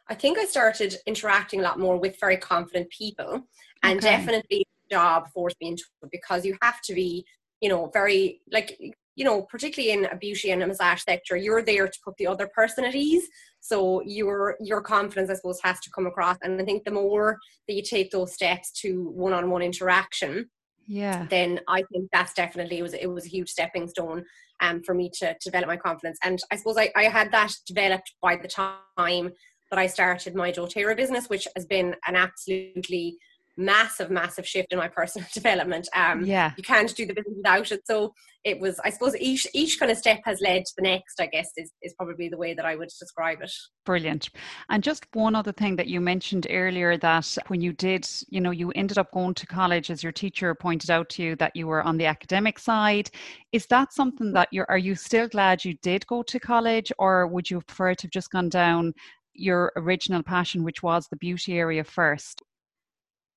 I 0.10 0.16
think 0.16 0.40
I 0.40 0.46
started 0.46 0.96
interacting 1.06 1.60
a 1.60 1.64
lot 1.64 1.80
more 1.80 1.98
with 1.98 2.20
very 2.20 2.38
confident 2.38 2.90
people, 2.90 3.44
and 3.84 4.00
okay. 4.00 4.10
definitely 4.10 4.67
job 4.90 5.28
forced 5.34 5.58
me 5.62 5.70
into 5.70 5.84
it 6.04 6.10
because 6.12 6.46
you 6.46 6.58
have 6.62 6.82
to 6.82 6.94
be, 6.94 7.26
you 7.62 7.70
know, 7.70 7.90
very 7.94 8.42
like 8.52 8.78
you 9.18 9.26
know, 9.26 9.42
particularly 9.42 9.92
in 9.92 10.06
a 10.06 10.16
beauty 10.16 10.52
and 10.52 10.62
a 10.62 10.68
massage 10.68 11.02
sector, 11.02 11.36
you're 11.36 11.64
there 11.64 11.88
to 11.88 12.00
put 12.06 12.16
the 12.18 12.28
other 12.28 12.48
person 12.54 12.86
at 12.86 12.94
ease. 12.94 13.28
So 13.60 14.02
your 14.04 14.56
your 14.62 14.80
confidence, 14.80 15.32
I 15.32 15.34
suppose, 15.34 15.60
has 15.64 15.80
to 15.82 15.90
come 15.90 16.06
across. 16.06 16.38
And 16.44 16.62
I 16.62 16.64
think 16.64 16.84
the 16.84 16.92
more 16.92 17.40
that 17.68 17.74
you 17.74 17.82
take 17.82 18.12
those 18.12 18.34
steps 18.34 18.72
to 18.82 19.10
one-on-one 19.10 19.64
interaction, 19.64 20.50
yeah, 20.86 21.26
then 21.32 21.60
I 21.68 21.82
think 21.92 22.10
that's 22.14 22.34
definitely 22.34 22.78
it 22.78 22.84
was 22.84 22.94
it 22.94 23.08
was 23.08 23.26
a 23.26 23.30
huge 23.30 23.50
stepping 23.50 23.88
stone 23.88 24.24
um 24.62 24.84
for 24.84 24.94
me 24.94 25.10
to, 25.16 25.34
to 25.34 25.40
develop 25.44 25.68
my 25.68 25.78
confidence. 25.78 26.20
And 26.24 26.40
I 26.52 26.56
suppose 26.56 26.78
I, 26.78 26.92
I 26.96 27.06
had 27.06 27.32
that 27.32 27.54
developed 27.66 28.14
by 28.22 28.36
the 28.36 28.48
time 28.48 29.32
that 29.72 29.80
I 29.80 29.88
started 29.88 30.36
my 30.36 30.52
doTERRA 30.52 30.96
business, 30.96 31.28
which 31.28 31.48
has 31.56 31.66
been 31.66 31.96
an 32.06 32.16
absolutely 32.16 33.18
massive, 33.58 34.12
massive 34.12 34.48
shift 34.48 34.72
in 34.72 34.78
my 34.78 34.88
personal 34.88 35.28
development. 35.34 35.88
Um, 35.96 36.24
yeah, 36.24 36.54
you 36.58 36.64
can't 36.64 36.94
do 36.96 37.06
the 37.06 37.14
business 37.14 37.36
without 37.36 37.72
it. 37.72 37.82
So 37.86 38.14
it 38.44 38.60
was, 38.60 38.80
I 38.86 38.92
suppose, 38.92 39.16
each 39.18 39.46
each 39.54 39.80
kind 39.80 39.92
of 39.92 39.98
step 39.98 40.22
has 40.24 40.40
led 40.42 40.64
to 40.66 40.74
the 40.78 40.84
next. 40.84 41.20
I 41.20 41.26
guess 41.26 41.50
is 41.58 41.72
is 41.82 41.94
probably 41.96 42.30
the 42.30 42.38
way 42.38 42.54
that 42.54 42.66
I 42.66 42.76
would 42.76 42.90
describe 43.00 43.42
it. 43.42 43.52
Brilliant. 43.86 44.30
And 44.70 44.84
just 44.84 45.06
one 45.14 45.36
other 45.36 45.52
thing 45.52 45.76
that 45.78 45.88
you 45.88 46.00
mentioned 46.00 46.48
earlier 46.50 46.98
that 46.98 47.38
when 47.48 47.62
you 47.62 47.74
did, 47.74 48.08
you 48.30 48.40
know, 48.40 48.52
you 48.52 48.72
ended 48.72 48.98
up 48.98 49.12
going 49.12 49.34
to 49.34 49.48
college, 49.48 49.90
as 49.90 50.04
your 50.04 50.12
teacher 50.12 50.54
pointed 50.56 50.92
out 50.92 51.10
to 51.10 51.24
you, 51.24 51.36
that 51.38 51.56
you 51.56 51.68
were 51.68 51.82
on 51.82 51.98
the 51.98 52.06
academic 52.06 52.60
side. 52.60 53.10
Is 53.52 53.66
that 53.68 53.92
something 53.92 54.32
that 54.34 54.50
you're? 54.52 54.70
Are 54.70 54.78
you 54.78 54.96
still 54.96 55.28
glad 55.28 55.66
you 55.66 55.74
did 55.82 56.06
go 56.08 56.24
to 56.24 56.40
college, 56.40 56.92
or 57.00 57.28
would 57.28 57.50
you 57.50 57.62
prefer 57.62 57.96
to 57.96 58.04
have 58.04 58.12
just 58.12 58.32
gone 58.32 58.50
down 58.50 58.94
your 59.34 59.72
original 59.76 60.24
passion, 60.24 60.64
which 60.64 60.82
was 60.82 61.08
the 61.08 61.18
beauty 61.18 61.58
area 61.58 61.84
first? 61.84 62.42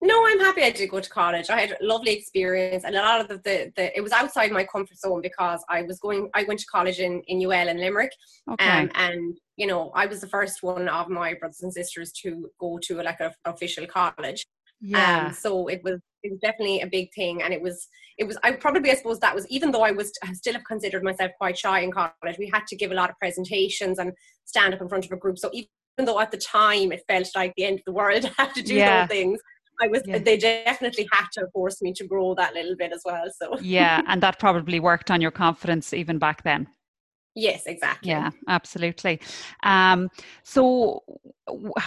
No, 0.03 0.27
I'm 0.27 0.41
happy 0.41 0.63
I 0.63 0.71
did 0.71 0.89
go 0.89 0.99
to 0.99 1.11
college. 1.11 1.51
I 1.51 1.61
had 1.61 1.77
a 1.79 1.85
lovely 1.85 2.13
experience, 2.13 2.85
and 2.85 2.97
a 2.97 3.03
lot 3.03 3.21
of 3.21 3.29
the, 3.29 3.37
the, 3.37 3.73
the, 3.77 3.97
it 3.97 4.01
was 4.01 4.13
outside 4.13 4.51
my 4.51 4.65
comfort 4.65 4.99
zone 4.99 5.21
because 5.21 5.63
I 5.69 5.83
was 5.83 5.99
going. 5.99 6.31
I 6.35 6.45
went 6.45 6.61
to 6.61 6.67
college 6.67 7.01
in 7.01 7.21
in 7.27 7.45
UL 7.45 7.69
in 7.69 7.77
Limerick, 7.77 8.13
okay. 8.51 8.67
um, 8.67 8.91
and 8.95 9.37
you 9.57 9.67
know 9.67 9.91
I 9.95 10.07
was 10.07 10.23
the 10.23 10.27
first 10.27 10.63
one 10.63 10.89
of 10.89 11.11
my 11.11 11.35
brothers 11.35 11.61
and 11.61 11.73
sisters 11.73 12.13
to 12.23 12.51
go 12.59 12.79
to 12.83 13.01
a, 13.01 13.03
like 13.03 13.21
an 13.21 13.33
official 13.45 13.87
college. 13.87 14.47
Yeah. 14.81 15.27
Um, 15.27 15.33
so 15.35 15.69
it 15.69 15.83
was 15.85 16.01
it 16.23 16.31
was 16.31 16.41
definitely 16.41 16.81
a 16.81 16.87
big 16.87 17.13
thing, 17.15 17.43
and 17.43 17.53
it 17.53 17.61
was 17.61 17.87
it 18.17 18.25
was 18.25 18.39
I 18.43 18.53
probably 18.53 18.91
I 18.91 18.95
suppose 18.95 19.21
that 19.21 19.35
was 19.35 19.47
even 19.49 19.71
though 19.71 19.83
I 19.83 19.91
was 19.91 20.13
I 20.25 20.33
still 20.33 20.55
have 20.55 20.65
considered 20.65 21.05
myself 21.05 21.33
quite 21.37 21.59
shy 21.59 21.81
in 21.81 21.93
college. 21.93 22.39
We 22.39 22.51
had 22.51 22.67
to 22.69 22.77
give 22.77 22.91
a 22.91 22.95
lot 22.95 23.11
of 23.11 23.19
presentations 23.19 23.99
and 23.99 24.13
stand 24.47 24.73
up 24.73 24.81
in 24.81 24.89
front 24.89 25.05
of 25.05 25.13
a 25.13 25.17
group. 25.17 25.39
So 25.39 25.51
even 25.53 26.07
though 26.07 26.21
at 26.21 26.31
the 26.31 26.39
time 26.39 26.91
it 26.91 27.05
felt 27.07 27.29
like 27.35 27.53
the 27.59 27.67
end 27.67 27.81
of 27.81 27.85
the 27.85 27.93
world, 27.93 28.25
I 28.39 28.45
had 28.45 28.55
to 28.55 28.63
do 28.63 28.77
yeah. 28.77 29.03
those 29.03 29.11
things 29.11 29.41
I 29.81 29.89
was 29.89 30.03
yeah. 30.05 30.19
they 30.19 30.37
definitely 30.37 31.09
had 31.13 31.27
to 31.35 31.49
force 31.53 31.81
me 31.83 31.93
to 31.95 32.07
grow 32.07 32.35
that 32.35 32.55
little 32.55 32.77
bit 32.77 32.93
as 32.93 33.03
well. 33.05 33.25
So 33.41 33.59
Yeah, 33.61 34.03
and 34.07 34.23
that 34.23 34.39
probably 34.39 34.81
worked 34.81 35.11
on 35.11 35.21
your 35.21 35.31
confidence 35.31 35.93
even 35.93 36.19
back 36.19 36.43
then. 36.43 36.69
Yes, 37.37 37.63
exactly. 37.67 38.11
Yeah, 38.11 38.31
absolutely. 38.49 39.21
Um, 39.63 40.11
so, 40.43 41.03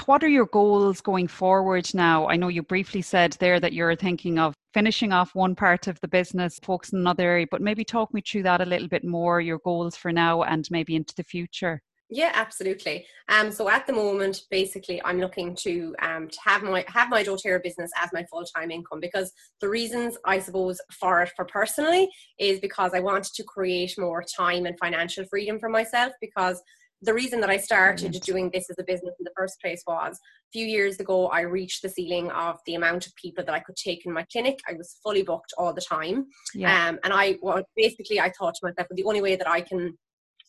what 0.05 0.23
are 0.23 0.29
your 0.29 0.45
goals 0.45 1.01
going 1.01 1.27
forward 1.27 1.93
now? 1.93 2.27
I 2.29 2.37
know 2.37 2.47
you 2.47 2.63
briefly 2.63 3.01
said 3.01 3.33
there 3.39 3.59
that 3.59 3.73
you're 3.73 3.95
thinking 3.95 4.39
of 4.39 4.53
finishing 4.73 5.11
off 5.11 5.35
one 5.35 5.53
part 5.53 5.87
of 5.87 5.99
the 5.99 6.07
business, 6.07 6.59
focusing 6.63 6.99
on 6.99 7.01
another 7.01 7.23
area, 7.23 7.45
but 7.51 7.61
maybe 7.61 7.83
talk 7.83 8.13
me 8.13 8.21
through 8.21 8.43
that 8.43 8.61
a 8.61 8.65
little 8.65 8.87
bit 8.87 9.03
more, 9.03 9.41
your 9.41 9.59
goals 9.65 9.97
for 9.97 10.13
now 10.13 10.43
and 10.43 10.67
maybe 10.71 10.95
into 10.95 11.13
the 11.15 11.23
future. 11.23 11.81
Yeah, 12.13 12.29
absolutely. 12.35 13.07
Um, 13.27 13.51
so 13.51 13.69
at 13.69 13.87
the 13.87 13.93
moment, 13.93 14.43
basically, 14.51 15.01
I'm 15.03 15.19
looking 15.19 15.55
to 15.61 15.95
um 15.99 16.27
to 16.27 16.37
have 16.45 16.61
my 16.61 16.85
have 16.87 17.09
my 17.09 17.23
doTERRA 17.23 17.63
business 17.63 17.89
as 17.97 18.11
my 18.13 18.23
full 18.29 18.45
time 18.45 18.69
income 18.69 18.99
because 18.99 19.31
the 19.61 19.69
reasons 19.69 20.15
I 20.23 20.37
suppose 20.37 20.79
for 20.91 21.23
it 21.23 21.31
for 21.35 21.43
personally 21.45 22.07
is 22.37 22.59
because 22.59 22.91
I 22.93 22.99
wanted 22.99 23.33
to 23.33 23.43
create 23.43 23.97
more 23.97 24.23
time 24.23 24.67
and 24.67 24.77
financial 24.77 25.25
freedom 25.25 25.59
for 25.59 25.69
myself 25.69 26.13
because 26.21 26.61
the 27.01 27.15
reason 27.15 27.41
that 27.41 27.49
I 27.49 27.57
started 27.57 28.11
doing 28.21 28.51
this 28.53 28.69
as 28.69 28.77
a 28.79 28.83
business 28.83 29.15
in 29.19 29.23
the 29.23 29.33
first 29.35 29.59
place 29.59 29.81
was 29.87 30.15
a 30.15 30.51
few 30.53 30.67
years 30.67 30.99
ago 30.99 31.27
I 31.29 31.41
reached 31.41 31.81
the 31.81 31.89
ceiling 31.89 32.29
of 32.29 32.59
the 32.67 32.75
amount 32.75 33.07
of 33.07 33.15
people 33.15 33.43
that 33.43 33.55
I 33.55 33.59
could 33.59 33.75
take 33.75 34.05
in 34.05 34.13
my 34.13 34.25
clinic. 34.31 34.59
I 34.69 34.73
was 34.73 34.97
fully 35.03 35.23
booked 35.23 35.53
all 35.57 35.73
the 35.73 35.81
time. 35.81 36.27
Yeah. 36.53 36.89
Um, 36.89 36.99
and 37.03 37.11
I 37.11 37.39
well, 37.41 37.63
basically 37.75 38.19
I 38.19 38.31
thought 38.37 38.53
to 38.53 38.67
myself, 38.67 38.87
well, 38.89 38.97
the 38.97 39.03
only 39.03 39.21
way 39.21 39.35
that 39.35 39.49
I 39.49 39.61
can 39.61 39.97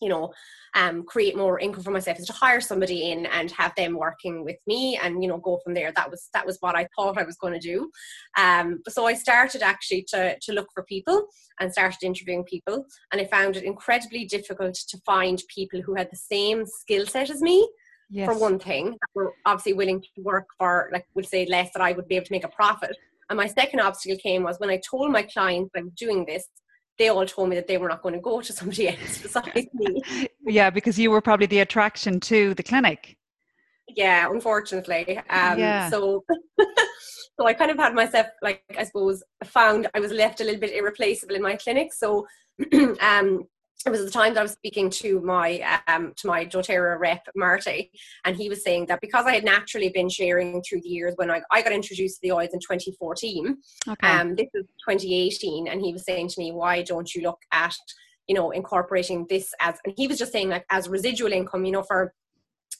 you 0.04 0.10
know 0.10 0.32
um, 0.74 1.04
create 1.04 1.36
more 1.36 1.60
income 1.60 1.84
for 1.84 1.92
myself 1.92 2.18
is 2.18 2.26
to 2.26 2.32
hire 2.32 2.60
somebody 2.60 3.12
in 3.12 3.26
and 3.26 3.50
have 3.52 3.72
them 3.76 3.96
working 3.96 4.44
with 4.44 4.56
me 4.66 4.98
and 5.02 5.22
you 5.22 5.28
know 5.28 5.38
go 5.38 5.60
from 5.62 5.74
there. 5.74 5.92
That 5.92 6.10
was 6.10 6.28
that 6.34 6.46
was 6.46 6.58
what 6.60 6.76
i 6.76 6.86
thought 6.94 7.18
i 7.18 7.22
was 7.22 7.36
going 7.36 7.54
to 7.54 7.58
do. 7.60 7.90
Um, 8.36 8.80
so 8.88 9.06
i 9.06 9.14
started 9.14 9.62
actually 9.62 10.04
to, 10.10 10.36
to 10.40 10.52
look 10.52 10.68
for 10.74 10.82
people 10.84 11.26
and 11.60 11.72
started 11.72 12.02
interviewing 12.02 12.44
people 12.44 12.84
and 13.12 13.20
i 13.20 13.24
found 13.24 13.56
it 13.56 13.64
incredibly 13.64 14.24
difficult 14.24 14.74
to 14.74 14.98
find 15.06 15.42
people 15.48 15.80
who 15.80 15.94
had 15.94 16.08
the 16.10 16.16
same 16.16 16.66
skill 16.66 17.06
set 17.06 17.30
as 17.30 17.40
me 17.40 17.68
yes. 18.10 18.26
for 18.26 18.38
one 18.38 18.58
thing 18.58 18.90
that 18.90 19.10
were 19.14 19.32
obviously 19.46 19.72
willing 19.72 20.00
to 20.00 20.22
work 20.22 20.48
for 20.58 20.90
like 20.92 21.06
we'd 21.14 21.26
say 21.26 21.46
less 21.46 21.70
that 21.72 21.82
i 21.82 21.92
would 21.92 22.08
be 22.08 22.16
able 22.16 22.26
to 22.26 22.32
make 22.32 22.44
a 22.44 22.48
profit. 22.48 22.96
And 23.30 23.38
my 23.38 23.46
second 23.46 23.80
obstacle 23.80 24.18
came 24.18 24.42
was 24.42 24.58
when 24.58 24.70
i 24.70 24.80
told 24.90 25.10
my 25.10 25.22
clients 25.22 25.70
i'm 25.76 25.92
doing 25.96 26.24
this 26.26 26.46
they 26.98 27.08
all 27.08 27.26
told 27.26 27.48
me 27.48 27.56
that 27.56 27.66
they 27.66 27.78
were 27.78 27.88
not 27.88 28.02
going 28.02 28.14
to 28.14 28.20
go 28.20 28.40
to 28.40 28.52
somebody 28.52 28.88
else 28.96 29.18
besides 29.22 29.66
me. 29.74 30.28
Yeah, 30.46 30.70
because 30.70 30.98
you 30.98 31.10
were 31.10 31.20
probably 31.20 31.46
the 31.46 31.60
attraction 31.60 32.20
to 32.20 32.54
the 32.54 32.62
clinic. 32.62 33.16
Yeah, 33.88 34.30
unfortunately. 34.30 35.18
Um, 35.18 35.58
yeah. 35.58 35.90
So, 35.90 36.24
so 37.38 37.46
I 37.46 37.52
kind 37.52 37.70
of 37.70 37.76
had 37.76 37.94
myself, 37.94 38.26
like, 38.42 38.62
I 38.78 38.84
suppose, 38.84 39.22
found 39.44 39.88
I 39.94 40.00
was 40.00 40.12
left 40.12 40.40
a 40.40 40.44
little 40.44 40.60
bit 40.60 40.72
irreplaceable 40.72 41.34
in 41.34 41.42
my 41.42 41.56
clinic. 41.56 41.92
So, 41.92 42.26
um, 43.00 43.44
it 43.86 43.90
was 43.90 44.04
the 44.04 44.10
time 44.10 44.34
that 44.34 44.40
I 44.40 44.44
was 44.44 44.52
speaking 44.52 44.88
to 44.90 45.20
my 45.20 45.80
um, 45.88 46.12
to 46.16 46.26
my 46.26 46.46
doTERRA 46.46 46.98
rep 46.98 47.26
Marty, 47.36 47.90
and 48.24 48.36
he 48.36 48.48
was 48.48 48.62
saying 48.62 48.86
that 48.86 49.00
because 49.00 49.26
I 49.26 49.34
had 49.34 49.44
naturally 49.44 49.90
been 49.90 50.08
sharing 50.08 50.62
through 50.62 50.80
the 50.80 50.88
years 50.88 51.14
when 51.16 51.30
I, 51.30 51.42
I 51.50 51.60
got 51.62 51.72
introduced 51.72 52.16
to 52.16 52.20
the 52.22 52.32
oils 52.32 52.50
in 52.54 52.60
2014, 52.60 53.58
okay. 53.88 54.08
um, 54.08 54.34
this 54.36 54.48
is 54.54 54.64
2018, 54.88 55.68
and 55.68 55.80
he 55.80 55.92
was 55.92 56.04
saying 56.04 56.28
to 56.28 56.40
me, 56.40 56.52
why 56.52 56.82
don't 56.82 57.14
you 57.14 57.22
look 57.22 57.40
at 57.52 57.74
you 58.26 58.34
know 58.34 58.52
incorporating 58.52 59.26
this 59.28 59.52
as 59.60 59.76
and 59.84 59.92
he 59.96 60.06
was 60.06 60.18
just 60.18 60.32
saying 60.32 60.48
like 60.48 60.64
as 60.70 60.88
residual 60.88 61.32
income, 61.32 61.64
you 61.64 61.72
know, 61.72 61.82
for 61.82 62.14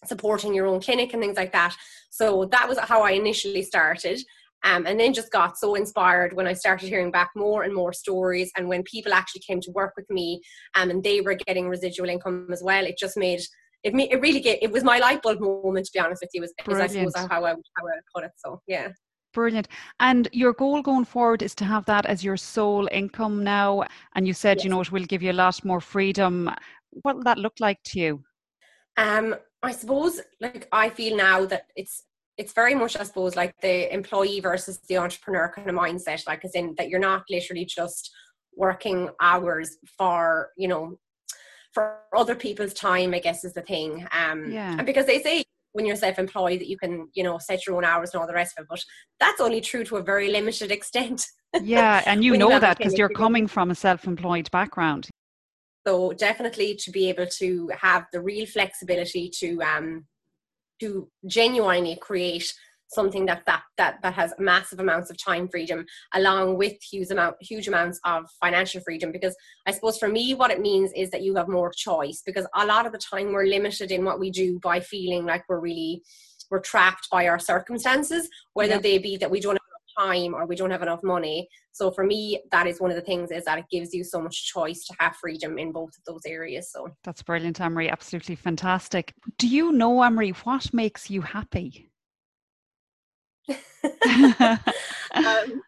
supporting 0.06 0.54
your 0.54 0.66
own 0.66 0.80
clinic 0.80 1.12
and 1.12 1.22
things 1.22 1.36
like 1.36 1.52
that. 1.52 1.74
So 2.10 2.46
that 2.46 2.68
was 2.68 2.78
how 2.78 3.02
I 3.02 3.12
initially 3.12 3.62
started. 3.62 4.20
Um, 4.64 4.86
and 4.86 4.98
then 4.98 5.12
just 5.12 5.30
got 5.30 5.58
so 5.58 5.74
inspired 5.74 6.32
when 6.32 6.46
I 6.46 6.54
started 6.54 6.88
hearing 6.88 7.10
back 7.10 7.30
more 7.36 7.62
and 7.64 7.74
more 7.74 7.92
stories. 7.92 8.50
And 8.56 8.66
when 8.66 8.82
people 8.82 9.12
actually 9.12 9.42
came 9.46 9.60
to 9.60 9.70
work 9.72 9.92
with 9.96 10.08
me 10.08 10.40
um, 10.74 10.90
and 10.90 11.04
they 11.04 11.20
were 11.20 11.34
getting 11.34 11.68
residual 11.68 12.08
income 12.08 12.48
as 12.50 12.62
well, 12.62 12.86
it 12.86 12.96
just 12.98 13.16
made 13.16 13.40
it, 13.84 13.94
it 13.94 14.20
really 14.20 14.40
gave, 14.40 14.58
it 14.62 14.72
was 14.72 14.82
my 14.82 14.98
light 14.98 15.22
bulb 15.22 15.40
moment, 15.40 15.84
to 15.86 15.92
be 15.92 16.00
honest 16.00 16.22
with 16.22 16.30
you, 16.32 16.40
was, 16.40 16.54
is 16.66 16.80
I 16.80 16.86
suppose 16.86 17.14
how 17.28 17.44
I, 17.44 17.50
how 17.50 17.86
I 17.86 17.92
put 18.14 18.24
it. 18.24 18.32
So, 18.38 18.60
yeah. 18.66 18.88
Brilliant. 19.34 19.68
And 20.00 20.28
your 20.32 20.54
goal 20.54 20.80
going 20.80 21.04
forward 21.04 21.42
is 21.42 21.54
to 21.56 21.64
have 21.64 21.84
that 21.84 22.06
as 22.06 22.24
your 22.24 22.36
sole 22.36 22.88
income 22.90 23.44
now. 23.44 23.84
And 24.14 24.26
you 24.26 24.32
said, 24.32 24.58
yes. 24.58 24.64
you 24.64 24.70
know, 24.70 24.80
it 24.80 24.90
will 24.90 25.04
give 25.04 25.22
you 25.22 25.32
a 25.32 25.34
lot 25.34 25.62
more 25.64 25.80
freedom. 25.80 26.50
What 27.02 27.16
will 27.16 27.24
that 27.24 27.38
look 27.38 27.54
like 27.60 27.82
to 27.86 28.00
you? 28.00 28.22
Um, 28.96 29.34
I 29.62 29.72
suppose, 29.72 30.20
like, 30.40 30.68
I 30.72 30.88
feel 30.88 31.16
now 31.16 31.44
that 31.46 31.66
it's 31.76 32.04
it's 32.36 32.52
very 32.52 32.74
much, 32.74 32.96
I 32.96 33.04
suppose, 33.04 33.36
like 33.36 33.54
the 33.60 33.92
employee 33.92 34.40
versus 34.40 34.78
the 34.88 34.98
entrepreneur 34.98 35.52
kind 35.54 35.68
of 35.68 35.76
mindset, 35.76 36.26
like 36.26 36.44
as 36.44 36.54
in 36.54 36.74
that 36.78 36.88
you're 36.88 37.00
not 37.00 37.24
literally 37.30 37.64
just 37.64 38.10
working 38.56 39.10
hours 39.20 39.76
for, 39.96 40.50
you 40.56 40.68
know, 40.68 40.98
for 41.72 41.98
other 42.16 42.34
people's 42.34 42.74
time, 42.74 43.14
I 43.14 43.18
guess 43.20 43.44
is 43.44 43.52
the 43.52 43.62
thing. 43.62 44.06
Um 44.12 44.50
yeah. 44.50 44.76
and 44.76 44.86
because 44.86 45.06
they 45.06 45.22
say 45.22 45.44
when 45.72 45.86
you're 45.86 45.96
self-employed 45.96 46.60
that 46.60 46.68
you 46.68 46.78
can, 46.78 47.08
you 47.14 47.24
know, 47.24 47.38
set 47.38 47.66
your 47.66 47.76
own 47.76 47.84
hours 47.84 48.10
and 48.12 48.20
all 48.20 48.28
the 48.28 48.34
rest 48.34 48.56
of 48.56 48.62
it, 48.62 48.68
but 48.70 48.82
that's 49.18 49.40
only 49.40 49.60
true 49.60 49.84
to 49.84 49.96
a 49.96 50.02
very 50.02 50.30
limited 50.30 50.70
extent. 50.70 51.24
yeah, 51.62 52.02
and 52.06 52.22
you 52.22 52.36
know 52.36 52.58
that 52.60 52.78
because 52.78 52.96
you're 52.96 53.08
coming 53.08 53.48
from 53.48 53.70
a 53.70 53.74
self-employed 53.74 54.50
background. 54.52 55.08
So 55.86 56.12
definitely 56.12 56.76
to 56.76 56.90
be 56.90 57.08
able 57.10 57.26
to 57.26 57.70
have 57.76 58.06
the 58.12 58.20
real 58.20 58.46
flexibility 58.46 59.30
to 59.40 59.60
um 59.62 60.06
to 60.80 61.08
genuinely 61.26 61.96
create 62.00 62.52
something 62.88 63.26
that 63.26 63.42
that 63.46 63.62
that 63.76 64.00
that 64.02 64.14
has 64.14 64.32
massive 64.38 64.78
amounts 64.78 65.10
of 65.10 65.22
time 65.22 65.48
freedom 65.48 65.84
along 66.14 66.56
with 66.56 66.74
huge 66.82 67.10
amount 67.10 67.36
huge 67.40 67.66
amounts 67.66 67.98
of 68.04 68.24
financial 68.40 68.80
freedom 68.82 69.10
because 69.10 69.34
i 69.66 69.72
suppose 69.72 69.98
for 69.98 70.08
me 70.08 70.34
what 70.34 70.50
it 70.50 70.60
means 70.60 70.92
is 70.94 71.10
that 71.10 71.22
you 71.22 71.34
have 71.34 71.48
more 71.48 71.72
choice 71.74 72.22
because 72.24 72.46
a 72.54 72.66
lot 72.66 72.86
of 72.86 72.92
the 72.92 72.98
time 72.98 73.32
we're 73.32 73.46
limited 73.46 73.90
in 73.90 74.04
what 74.04 74.20
we 74.20 74.30
do 74.30 74.58
by 74.60 74.78
feeling 74.80 75.24
like 75.24 75.44
we're 75.48 75.60
really 75.60 76.02
we're 76.50 76.60
trapped 76.60 77.08
by 77.10 77.26
our 77.26 77.38
circumstances 77.38 78.28
whether 78.52 78.74
yeah. 78.74 78.80
they 78.80 78.98
be 78.98 79.16
that 79.16 79.30
we 79.30 79.40
don't 79.40 79.58
time 79.98 80.34
or 80.34 80.46
we 80.46 80.56
don't 80.56 80.70
have 80.70 80.82
enough 80.82 81.02
money. 81.02 81.48
So 81.72 81.90
for 81.90 82.04
me, 82.04 82.42
that 82.50 82.66
is 82.66 82.80
one 82.80 82.90
of 82.90 82.96
the 82.96 83.02
things 83.02 83.30
is 83.30 83.44
that 83.44 83.58
it 83.58 83.64
gives 83.70 83.92
you 83.94 84.04
so 84.04 84.20
much 84.20 84.46
choice 84.46 84.84
to 84.86 84.94
have 85.00 85.16
freedom 85.16 85.58
in 85.58 85.72
both 85.72 85.90
of 85.90 86.04
those 86.06 86.22
areas. 86.26 86.70
So 86.70 86.88
that's 87.02 87.22
brilliant, 87.22 87.60
Anne 87.60 87.72
Marie. 87.72 87.88
Absolutely 87.88 88.36
fantastic. 88.36 89.14
Do 89.38 89.48
you 89.48 89.72
know, 89.72 90.02
Anne 90.02 90.14
Marie, 90.14 90.30
what 90.30 90.72
makes 90.72 91.10
you 91.10 91.22
happy? 91.22 91.90
um, 95.14 95.62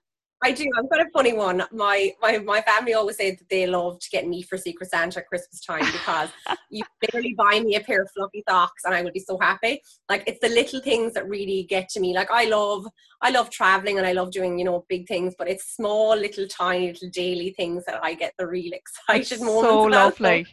I 0.45 0.53
do. 0.53 0.69
I'm 0.77 0.87
kind 0.89 1.07
a 1.07 1.11
funny 1.13 1.33
one. 1.33 1.63
My 1.73 2.13
my 2.21 2.39
my 2.39 2.61
family 2.61 2.93
always 2.93 3.17
say 3.17 3.31
that 3.31 3.49
they 3.49 3.67
love 3.67 3.99
to 4.01 4.11
get 4.11 4.29
me 4.29 4.43
for 4.43 4.59
Secret 4.59 4.91
Santa 4.91 5.21
at 5.21 5.27
Christmas 5.29 5.61
time 5.65 5.85
because 5.93 6.29
you 6.71 6.85
literally 7.03 7.35
buy 7.37 7.61
me 7.61 7.77
a 7.77 7.81
pair 7.81 8.03
of 8.03 8.11
fluffy 8.15 8.45
socks 8.49 8.83
and 8.85 8.95
I 8.95 9.03
would 9.03 9.15
be 9.15 9.21
so 9.21 9.39
happy. 9.39 9.81
Like 10.11 10.25
it's 10.27 10.41
the 10.41 10.51
little 10.51 10.81
things 10.81 11.15
that 11.15 11.29
really 11.29 11.65
get 11.65 11.89
to 11.91 12.01
me. 12.01 12.15
Like 12.15 12.31
I 12.31 12.45
love 12.45 12.87
I 13.23 13.31
love 13.31 13.49
traveling 13.49 13.97
and 13.97 14.07
I 14.07 14.13
love 14.13 14.31
doing, 14.31 14.59
you 14.59 14.67
know, 14.67 14.85
big 14.91 15.09
things, 15.09 15.35
but 15.39 15.49
it's 15.49 15.75
small 15.75 16.15
little 16.15 16.47
tiny 16.47 16.89
little 16.89 17.11
daily 17.11 17.55
things 17.57 17.85
that 17.87 18.05
I 18.05 18.13
get 18.13 18.35
the 18.39 18.47
real 18.47 18.73
excited 18.75 19.33
it's 19.33 19.41
moments. 19.41 19.63
So 19.63 19.83
lovely. 19.85 20.47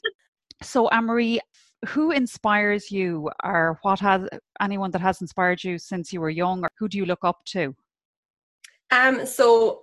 so 0.62 0.88
Anne 0.88 1.06
Marie, 1.06 1.40
who 1.88 2.10
inspires 2.10 2.90
you 2.90 3.30
or 3.42 3.78
what 3.80 3.98
has 4.00 4.28
anyone 4.60 4.90
that 4.90 5.00
has 5.00 5.22
inspired 5.22 5.64
you 5.64 5.78
since 5.78 6.12
you 6.12 6.20
were 6.20 6.30
young 6.30 6.62
or 6.64 6.70
who 6.78 6.86
do 6.86 6.98
you 6.98 7.06
look 7.06 7.24
up 7.24 7.42
to? 7.46 7.74
Um, 8.90 9.26
so 9.26 9.82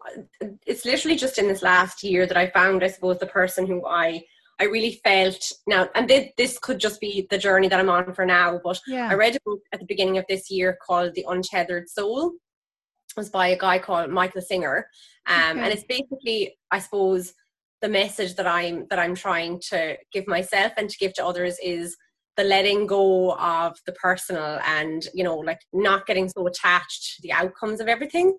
it's 0.65 0.85
literally 0.85 1.17
just 1.17 1.37
in 1.37 1.47
this 1.47 1.61
last 1.61 2.03
year 2.03 2.25
that 2.25 2.37
I 2.37 2.49
found, 2.51 2.83
I 2.83 2.87
suppose, 2.87 3.19
the 3.19 3.25
person 3.25 3.67
who 3.67 3.85
I 3.85 4.23
I 4.59 4.65
really 4.65 5.01
felt 5.03 5.43
now, 5.67 5.89
and 5.95 6.09
this 6.37 6.59
could 6.59 6.79
just 6.79 7.01
be 7.01 7.27
the 7.29 7.37
journey 7.37 7.67
that 7.67 7.79
I'm 7.79 7.89
on 7.89 8.13
for 8.13 8.25
now. 8.25 8.61
But 8.63 8.79
yeah. 8.87 9.09
I 9.09 9.15
read 9.15 9.35
a 9.35 9.39
book 9.45 9.59
at 9.73 9.79
the 9.79 9.85
beginning 9.85 10.17
of 10.17 10.25
this 10.29 10.49
year 10.49 10.77
called 10.85 11.15
The 11.15 11.25
Untethered 11.27 11.89
Soul. 11.89 12.27
It 12.27 13.17
was 13.17 13.29
by 13.29 13.47
a 13.47 13.57
guy 13.57 13.79
called 13.79 14.11
Michael 14.11 14.41
Singer, 14.41 14.87
um, 15.27 15.57
okay. 15.57 15.59
and 15.59 15.73
it's 15.73 15.83
basically, 15.83 16.55
I 16.71 16.79
suppose, 16.79 17.33
the 17.81 17.89
message 17.89 18.35
that 18.35 18.47
I'm 18.47 18.87
that 18.89 18.99
I'm 18.99 19.15
trying 19.15 19.59
to 19.69 19.97
give 20.13 20.27
myself 20.27 20.73
and 20.77 20.89
to 20.89 20.97
give 20.97 21.13
to 21.15 21.25
others 21.25 21.57
is 21.61 21.97
the 22.37 22.43
letting 22.43 22.87
go 22.87 23.33
of 23.33 23.77
the 23.85 23.91
personal 23.93 24.59
and 24.65 25.07
you 25.13 25.23
know 25.23 25.37
like 25.37 25.59
not 25.73 26.07
getting 26.07 26.29
so 26.29 26.47
attached 26.47 27.15
to 27.15 27.21
the 27.21 27.31
outcomes 27.31 27.79
of 27.79 27.87
everything 27.87 28.35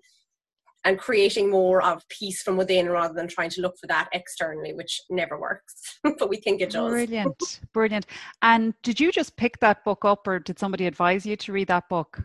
and 0.85 0.99
creating 0.99 1.49
more 1.49 1.83
of 1.83 2.07
peace 2.09 2.43
from 2.43 2.55
within 2.55 2.87
rather 2.89 3.13
than 3.13 3.27
trying 3.27 3.49
to 3.49 3.61
look 3.61 3.77
for 3.79 3.87
that 3.87 4.07
externally, 4.13 4.73
which 4.73 5.01
never 5.09 5.39
works. 5.39 5.99
but 6.19 6.29
we 6.29 6.37
think 6.37 6.61
it 6.61 6.69
does. 6.69 6.91
Brilliant. 6.91 7.59
Brilliant. 7.73 8.05
And 8.43 8.73
did 8.83 8.99
you 8.99 9.11
just 9.11 9.35
pick 9.35 9.59
that 9.59 9.83
book 9.83 10.05
up 10.05 10.27
or 10.27 10.39
did 10.39 10.59
somebody 10.59 10.85
advise 10.85 11.25
you 11.25 11.35
to 11.37 11.51
read 11.51 11.67
that 11.67 11.89
book? 11.89 12.23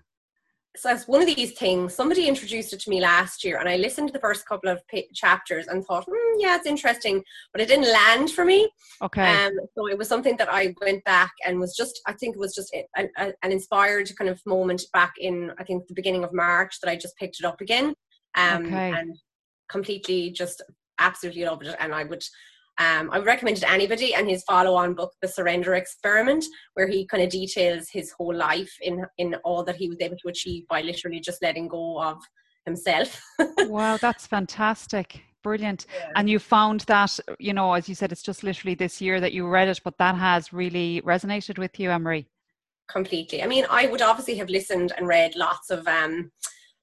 So 0.77 0.89
it's 0.91 1.09
one 1.09 1.21
of 1.21 1.35
these 1.35 1.53
things. 1.53 1.95
Somebody 1.95 2.29
introduced 2.29 2.73
it 2.73 2.81
to 2.83 2.91
me 2.91 3.01
last 3.01 3.43
year, 3.43 3.59
and 3.59 3.69
I 3.69 3.75
listened 3.75 4.07
to 4.07 4.13
the 4.13 4.21
first 4.21 4.47
couple 4.47 4.71
of 4.71 4.81
p- 4.87 5.09
chapters 5.13 5.67
and 5.67 5.85
thought, 5.85 6.07
mm, 6.07 6.35
"Yeah, 6.39 6.55
it's 6.55 6.67
interesting," 6.67 7.25
but 7.53 7.61
it 7.61 7.67
didn't 7.67 7.93
land 7.93 8.31
for 8.31 8.45
me. 8.45 8.71
Okay. 9.03 9.47
Um, 9.47 9.59
so 9.75 9.89
it 9.89 9.99
was 9.99 10.07
something 10.07 10.37
that 10.37 10.49
I 10.49 10.73
went 10.81 11.03
back 11.03 11.33
and 11.45 11.59
was 11.59 11.75
just, 11.75 12.01
I 12.07 12.13
think 12.13 12.37
it 12.37 12.39
was 12.39 12.55
just 12.55 12.73
a, 12.73 12.87
a, 12.97 13.33
an 13.43 13.51
inspired 13.51 14.17
kind 14.17 14.31
of 14.31 14.41
moment 14.47 14.83
back 14.93 15.15
in, 15.19 15.51
I 15.59 15.65
think, 15.65 15.89
the 15.89 15.95
beginning 15.95 16.23
of 16.23 16.33
March 16.33 16.79
that 16.81 16.89
I 16.89 16.95
just 16.95 17.17
picked 17.17 17.41
it 17.41 17.45
up 17.45 17.61
again 17.61 17.97
um, 18.35 18.67
okay. 18.67 18.93
and 18.93 19.17
completely 19.69 20.31
just 20.31 20.63
absolutely 20.99 21.45
loved 21.45 21.67
it. 21.67 21.77
And 21.79 21.95
I 21.95 22.05
would 22.05 22.25
um, 22.79 23.11
I 23.13 23.19
would 23.19 23.27
recommend 23.27 23.59
it 23.59 23.61
to 23.61 23.71
anybody. 23.71 24.15
And 24.15 24.29
his 24.29 24.43
follow-on 24.45 24.95
book, 24.95 25.13
The 25.21 25.29
Surrender 25.29 25.75
Experiment, 25.75 26.45
where 26.75 26.89
he 26.89 27.07
kind 27.07 27.23
of 27.23 27.29
details 27.29 27.89
his 27.91 28.11
whole 28.13 28.35
life 28.35 28.73
in 28.81 29.05
in 29.19 29.35
all 29.45 29.65
that 29.65 29.77
he 29.77 29.89
was 29.89 29.99
able 30.01 30.17
to 30.17 30.29
achieve 30.29 30.67
by 30.69 30.81
literally 30.81 31.21
just 31.21 31.43
letting 31.43 31.69
go 31.69 32.01
of 32.01 32.19
himself. 32.65 33.23
wow, 33.59 33.97
that's 33.99 34.27
fantastic. 34.27 35.21
brilliant. 35.43 35.87
Yeah. 35.95 36.11
And 36.17 36.31
you 36.31 36.39
found 36.39 36.81
that, 36.83 37.19
you 37.39 37.53
know, 37.53 37.73
as 37.75 37.89
you 37.89 37.95
said, 37.95 38.13
it's 38.13 38.23
just 38.23 38.43
literally 38.43 38.75
this 38.75 39.01
year 39.01 39.21
that 39.21 39.33
you 39.33 39.47
read 39.47 39.69
it, 39.69 39.81
but 39.85 39.99
that 39.99 40.15
has 40.15 40.53
really 40.53 41.03
resonated 41.03 41.59
with 41.59 41.79
you, 41.79 41.91
Anne 41.91 42.03
Marie. 42.03 42.29
Completely. 42.89 43.43
I 43.43 43.47
mean, 43.47 43.67
I 43.71 43.87
would 43.87 44.03
obviously 44.03 44.37
have 44.37 44.51
listened 44.51 44.93
and 44.97 45.07
read 45.07 45.37
lots 45.37 45.71
of 45.71 45.87
um, 45.87 46.31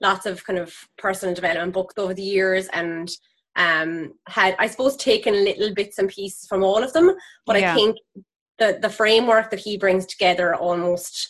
lots 0.02 0.26
of 0.26 0.44
kind 0.46 0.60
of 0.60 0.74
personal 0.98 1.36
development 1.36 1.74
books 1.74 1.96
over 1.98 2.14
the 2.14 2.24
years, 2.24 2.68
and 2.74 3.10
um, 3.56 4.14
had 4.28 4.56
I 4.60 4.68
suppose 4.68 4.96
taken 4.96 5.34
little 5.46 5.74
bits 5.74 5.98
and 5.98 6.10
pieces 6.10 6.48
from 6.48 6.64
all 6.64 6.84
of 6.84 6.94
them. 6.94 7.16
But 7.46 7.60
yeah. 7.60 7.74
I 7.74 7.76
think 7.76 7.98
the 8.60 8.80
the 8.82 8.90
framework 8.90 9.50
that 9.52 9.60
he 9.60 9.78
brings 9.78 10.06
together 10.06 10.56
almost 10.56 11.30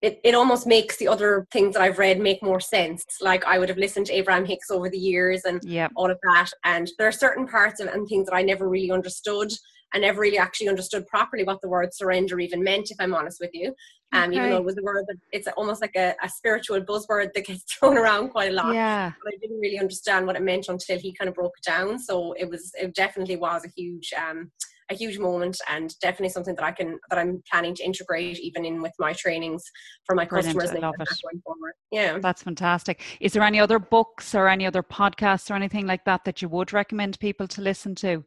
it, 0.00 0.20
it 0.22 0.34
almost 0.34 0.66
makes 0.66 0.96
the 0.96 1.08
other 1.08 1.46
things 1.50 1.74
that 1.74 1.82
I've 1.82 1.98
read 1.98 2.20
make 2.20 2.42
more 2.42 2.60
sense. 2.60 3.04
Like 3.20 3.44
I 3.44 3.58
would 3.58 3.68
have 3.68 3.78
listened 3.78 4.06
to 4.06 4.12
Abraham 4.12 4.44
Hicks 4.44 4.70
over 4.70 4.88
the 4.88 4.98
years 4.98 5.42
and 5.44 5.60
yep. 5.64 5.90
all 5.96 6.10
of 6.10 6.18
that. 6.22 6.50
And 6.64 6.88
there 6.98 7.08
are 7.08 7.12
certain 7.12 7.48
parts 7.48 7.80
of 7.80 7.88
and 7.88 8.06
things 8.06 8.26
that 8.26 8.34
I 8.34 8.42
never 8.42 8.68
really 8.68 8.92
understood. 8.92 9.50
I 9.92 9.98
never 9.98 10.20
really 10.20 10.38
actually 10.38 10.68
understood 10.68 11.06
properly 11.06 11.44
what 11.44 11.60
the 11.62 11.68
word 11.68 11.92
surrender 11.92 12.38
even 12.38 12.62
meant, 12.62 12.90
if 12.90 12.96
I'm 13.00 13.14
honest 13.14 13.38
with 13.40 13.50
you. 13.54 13.74
Um, 14.12 14.30
okay. 14.30 14.36
Even 14.36 14.50
though 14.50 14.56
it 14.56 14.64
was 14.64 14.78
a 14.78 14.82
word 14.82 15.04
that 15.08 15.16
it's 15.32 15.48
almost 15.56 15.82
like 15.82 15.94
a, 15.96 16.14
a 16.22 16.28
spiritual 16.28 16.80
buzzword 16.80 17.32
that 17.34 17.44
gets 17.46 17.62
thrown 17.78 17.98
around 17.98 18.30
quite 18.30 18.50
a 18.50 18.54
lot. 18.54 18.74
Yeah. 18.74 19.12
But 19.22 19.34
I 19.34 19.36
didn't 19.40 19.60
really 19.60 19.78
understand 19.78 20.26
what 20.26 20.36
it 20.36 20.42
meant 20.42 20.66
until 20.68 20.98
he 20.98 21.12
kind 21.12 21.28
of 21.28 21.34
broke 21.34 21.52
it 21.58 21.68
down. 21.68 21.98
So 21.98 22.32
it 22.32 22.48
was, 22.48 22.72
it 22.80 22.94
definitely 22.94 23.36
was 23.36 23.64
a 23.64 23.68
huge, 23.76 24.12
um, 24.16 24.50
a 24.90 24.94
huge 24.94 25.18
moment 25.18 25.60
and 25.68 25.94
definitely 26.00 26.30
something 26.30 26.54
that 26.54 26.64
I 26.64 26.72
can 26.72 26.98
that 27.10 27.18
I'm 27.18 27.42
planning 27.50 27.74
to 27.74 27.84
integrate 27.84 28.38
even 28.40 28.64
in 28.64 28.80
with 28.80 28.92
my 28.98 29.12
trainings 29.12 29.62
for 30.04 30.14
my 30.14 30.24
Brilliant. 30.24 30.58
customers. 30.58 30.82
I 30.82 30.86
love 30.86 30.94
it. 30.98 31.08
Going 31.22 31.42
forward. 31.44 31.74
Yeah, 31.90 32.18
that's 32.18 32.42
fantastic. 32.42 33.02
Is 33.20 33.32
there 33.32 33.42
any 33.42 33.60
other 33.60 33.78
books 33.78 34.34
or 34.34 34.48
any 34.48 34.66
other 34.66 34.82
podcasts 34.82 35.50
or 35.50 35.54
anything 35.54 35.86
like 35.86 36.04
that 36.04 36.24
that 36.24 36.42
you 36.42 36.48
would 36.48 36.72
recommend 36.72 37.20
people 37.20 37.46
to 37.48 37.60
listen 37.60 37.94
to? 37.96 38.24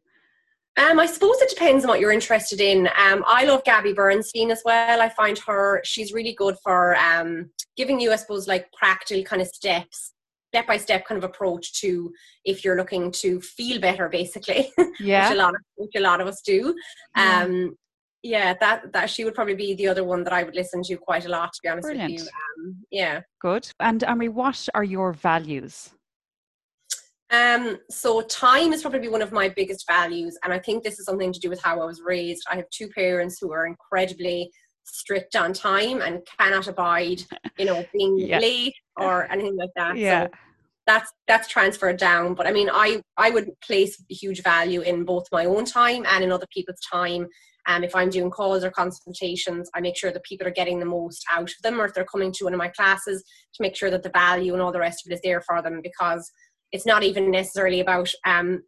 Um, 0.82 1.00
I 1.00 1.06
suppose 1.06 1.40
it 1.42 1.50
depends 1.50 1.86
on 1.86 1.90
what 1.90 2.00
you're 2.00 2.12
interested 2.12 2.60
in. 2.60 2.88
Um, 2.98 3.24
I 3.28 3.46
love 3.46 3.64
Gabby 3.64 3.94
Bernstein 3.94 4.50
as 4.50 4.64
well. 4.66 5.02
I 5.02 5.10
find 5.10 5.38
her 5.40 5.82
she's 5.84 6.12
really 6.12 6.34
good 6.34 6.56
for 6.64 6.96
um, 6.96 7.52
giving 7.78 8.00
you, 8.00 8.12
I 8.12 8.16
suppose, 8.16 8.48
like 8.48 8.72
practical 8.72 9.24
kind 9.24 9.42
of 9.42 9.48
steps 9.48 10.14
step 10.52 10.68
by 10.68 10.76
step 10.76 11.06
kind 11.06 11.18
of 11.18 11.24
approach 11.24 11.80
to 11.80 12.12
if 12.44 12.66
you're 12.66 12.76
looking 12.76 13.10
to 13.10 13.40
feel 13.40 13.80
better 13.80 14.10
basically 14.10 14.70
yeah 15.00 15.30
which 15.30 15.38
a 15.38 15.42
lot 15.42 15.56
of 15.56 15.62
which 15.76 15.92
a 15.96 16.02
lot 16.02 16.20
of 16.20 16.28
us 16.28 16.42
do 16.42 16.76
yeah. 17.16 17.44
um 17.44 17.74
yeah 18.22 18.54
that 18.60 18.92
that 18.92 19.10
she 19.10 19.24
would 19.24 19.34
probably 19.34 19.56
be 19.56 19.74
the 19.76 19.88
other 19.88 20.04
one 20.04 20.26
that 20.26 20.34
i 20.34 20.44
would 20.44 20.54
listen 20.54 20.84
to 20.84 20.98
quite 20.98 21.26
a 21.26 21.30
lot 21.30 21.54
to 21.54 21.60
be 21.64 21.70
honest 21.70 21.86
Brilliant. 21.86 22.12
with 22.12 22.22
you 22.24 22.28
um, 22.66 22.76
yeah 22.92 23.22
good 23.40 23.66
and 23.80 24.04
Anne 24.04 24.18
Marie, 24.18 24.28
what 24.28 24.68
are 24.74 24.84
your 24.84 25.14
values 25.14 25.92
um, 27.32 27.78
so 27.90 28.22
time 28.22 28.74
is 28.74 28.82
probably 28.82 29.08
one 29.08 29.22
of 29.22 29.32
my 29.32 29.50
biggest 29.50 29.88
values, 29.88 30.38
and 30.44 30.54
I 30.54 30.60
think 30.60 30.84
this 30.84 31.00
is 31.00 31.06
something 31.06 31.32
to 31.32 31.40
do 31.40 31.50
with 31.50 31.62
how 31.62 31.82
I 31.82 31.86
was 31.86 32.02
raised. 32.04 32.44
I 32.52 32.58
have 32.58 32.70
two 32.72 32.90
parents 32.90 33.38
who 33.40 33.52
are 33.54 33.66
incredibly 33.66 34.52
strict 34.84 35.36
on 35.36 35.54
time 35.54 36.02
and 36.02 36.26
cannot 36.38 36.68
abide, 36.68 37.22
you 37.58 37.66
know, 37.66 37.86
being 37.94 38.18
yeah. 38.20 38.40
late 38.40 38.76
or 38.98 39.32
anything 39.32 39.56
like 39.56 39.70
that. 39.76 39.98
Yeah. 39.98 40.26
So 40.26 40.32
that's 40.88 41.12
that's 41.28 41.48
transferred 41.48 41.98
down. 41.98 42.34
But 42.34 42.48
I 42.48 42.52
mean, 42.52 42.70
I 42.72 43.02
I 43.18 43.30
would 43.30 43.50
place 43.62 44.04
huge 44.10 44.44
value 44.44 44.82
in 44.82 45.06
both 45.06 45.26
my 45.32 45.46
own 45.46 45.66
time 45.66 46.06
and 46.08 46.24
in 46.24 46.32
other 46.32 46.48
people's 46.54 46.82
time. 46.92 47.28
Um, 47.68 47.84
if 47.84 47.96
I'm 47.96 48.10
doing 48.10 48.32
calls 48.32 48.64
or 48.64 48.72
consultations, 48.72 49.70
I 49.76 49.82
make 49.82 49.96
sure 49.96 50.12
that 50.12 50.24
people 50.24 50.48
are 50.48 50.52
getting 50.52 50.80
the 50.80 50.86
most 50.86 51.24
out 51.32 51.44
of 51.44 51.62
them, 51.62 51.80
or 51.80 51.86
if 51.86 51.94
they're 51.94 52.04
coming 52.04 52.32
to 52.34 52.46
one 52.46 52.54
of 52.54 52.58
my 52.58 52.70
classes, 52.70 53.24
to 53.54 53.62
make 53.62 53.76
sure 53.76 53.92
that 53.92 54.02
the 54.02 54.10
value 54.10 54.54
and 54.54 54.62
all 54.64 54.72
the 54.72 54.80
rest 54.80 55.06
of 55.06 55.12
it 55.12 55.16
is 55.16 55.22
there 55.24 55.42
for 55.42 55.62
them 55.62 55.80
because 55.84 56.30
it's 56.72 56.86
not 56.86 57.04
even 57.04 57.32
necessarily 57.32 57.80
about 57.80 58.10
um, 58.26 58.64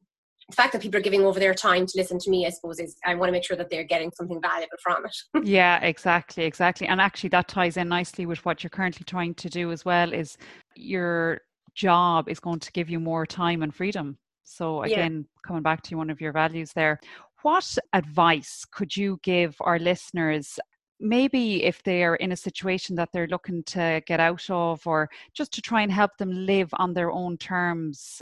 the 0.50 0.56
fact 0.56 0.74
that 0.74 0.82
people 0.82 1.00
are 1.00 1.04
giving 1.04 1.24
over 1.24 1.40
their 1.40 1.54
time 1.54 1.86
to 1.86 1.94
listen 1.96 2.20
to 2.20 2.30
me, 2.30 2.46
I 2.46 2.50
suppose, 2.50 2.80
is 2.80 2.96
I 3.06 3.16
want 3.16 3.30
to 3.30 3.32
make 3.32 3.46
sure 3.46 3.58
that 3.58 3.70
they're 3.70 3.84
getting 3.84 4.12
something 4.16 4.42
valuable 4.42 4.78
from 4.82 5.06
it. 5.06 5.16
yeah, 5.48 5.80
exactly, 5.80 6.44
exactly. 6.44 6.88
And 6.88 7.00
actually, 7.00 7.30
that 7.30 7.48
ties 7.48 7.78
in 7.78 7.88
nicely 7.88 8.26
with 8.26 8.44
what 8.46 8.64
you're 8.64 8.70
currently 8.70 9.06
trying 9.06 9.36
to 9.36 9.50
do 9.50 9.72
as 9.72 9.86
well. 9.86 10.14
Is 10.14 10.38
your 10.76 11.42
job 11.76 12.30
is 12.30 12.40
going 12.40 12.60
to 12.60 12.72
give 12.72 12.90
you 12.90 13.00
more 13.00 13.26
time 13.26 13.64
and 13.64 13.74
freedom. 13.74 14.18
So 14.44 14.84
again, 14.84 15.26
yeah. 15.26 15.48
coming 15.48 15.64
back 15.64 15.82
to 15.84 15.96
one 15.96 16.10
of 16.10 16.22
your 16.22 16.34
values 16.34 16.72
there, 16.74 17.00
what 17.42 17.78
advice 17.94 18.66
could 18.72 18.96
you 18.96 19.20
give 19.24 19.56
our 19.62 19.80
listeners 19.80 20.60
maybe 21.04 21.64
if 21.64 21.84
they're 21.84 22.16
in 22.16 22.32
a 22.32 22.36
situation 22.36 22.96
that 22.96 23.10
they're 23.12 23.28
looking 23.28 23.62
to 23.64 24.02
get 24.08 24.20
out 24.20 24.50
of 24.50 24.86
or 24.88 25.10
just 25.34 25.52
to 25.54 25.62
try 25.62 25.82
and 25.82 25.92
help 25.92 26.12
them 26.18 26.46
live 26.46 26.70
on 26.74 26.94
their 26.94 27.12
own 27.12 27.38
terms 27.38 28.22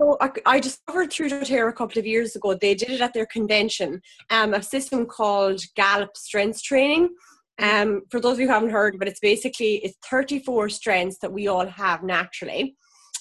so 0.00 0.16
I, 0.18 0.30
I 0.46 0.60
discovered 0.60 1.12
through 1.12 1.28
doTERRA 1.28 1.68
a 1.68 1.74
couple 1.74 1.98
of 1.98 2.06
years 2.06 2.34
ago, 2.34 2.54
they 2.54 2.74
did 2.74 2.88
it 2.88 3.02
at 3.02 3.12
their 3.12 3.26
convention, 3.26 4.00
um, 4.30 4.54
a 4.54 4.62
system 4.62 5.04
called 5.04 5.60
Gallup 5.76 6.16
Strengths 6.16 6.62
Training. 6.62 7.10
Um, 7.58 8.00
for 8.10 8.18
those 8.18 8.34
of 8.34 8.40
you 8.40 8.46
who 8.46 8.54
haven't 8.54 8.70
heard, 8.70 8.98
but 8.98 9.08
it's 9.08 9.20
basically 9.20 9.74
it's 9.84 9.98
34 10.10 10.70
strengths 10.70 11.18
that 11.18 11.30
we 11.30 11.48
all 11.48 11.66
have 11.66 12.02
naturally. 12.02 12.76